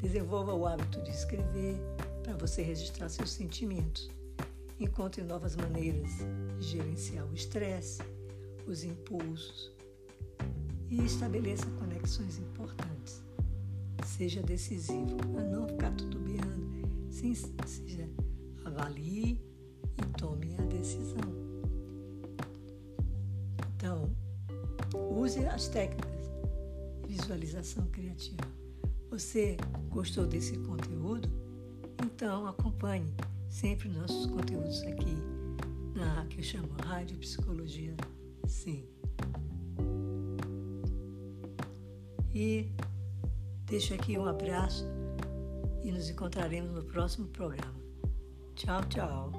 Desenvolva 0.01 0.55
o 0.55 0.67
hábito 0.67 1.03
de 1.03 1.11
escrever 1.11 1.77
para 2.31 2.47
você 2.47 2.63
registrar 2.63 3.09
seus 3.09 3.33
sentimentos 3.33 4.09
Encontre 4.79 5.23
novas 5.23 5.57
maneiras 5.57 6.11
de 6.59 6.67
gerenciar 6.69 7.27
o 7.27 7.35
estresse, 7.35 8.01
os 8.67 8.83
impulsos 8.83 9.71
e 10.89 11.05
estabeleça 11.05 11.67
conexões 11.79 12.39
importantes. 12.39 13.23
Seja 14.07 14.43
decisivo, 14.43 15.19
a 15.39 15.43
não 15.43 15.69
ficar 15.69 15.95
tutubeando, 15.95 17.11
sim, 17.11 17.35
seja 17.35 18.09
avalie 18.65 19.39
e 19.99 20.19
tome 20.19 20.55
a 20.57 20.63
decisão. 20.63 21.21
Então, 23.77 24.11
use 24.95 25.45
as 25.45 25.69
técnicas 25.69 26.25
de 27.07 27.15
visualização 27.15 27.87
criativa. 27.89 28.49
Você 29.11 29.59
gostou 29.91 30.27
desse 30.27 30.57
conteúdo? 30.61 31.40
Então 32.21 32.47
acompanhe 32.47 33.11
sempre 33.49 33.89
nossos 33.89 34.27
conteúdos 34.27 34.83
aqui 34.83 35.17
na 35.95 36.27
que 36.27 36.41
eu 36.41 36.43
chamo 36.45 36.69
Rádio 36.85 37.17
Psicologia 37.17 37.97
Sim. 38.47 38.85
E 42.35 42.71
deixo 43.65 43.95
aqui 43.95 44.19
um 44.19 44.27
abraço 44.27 44.85
e 45.83 45.91
nos 45.91 46.11
encontraremos 46.11 46.73
no 46.73 46.85
próximo 46.85 47.27
programa. 47.29 47.81
Tchau, 48.55 48.85
tchau. 48.91 49.33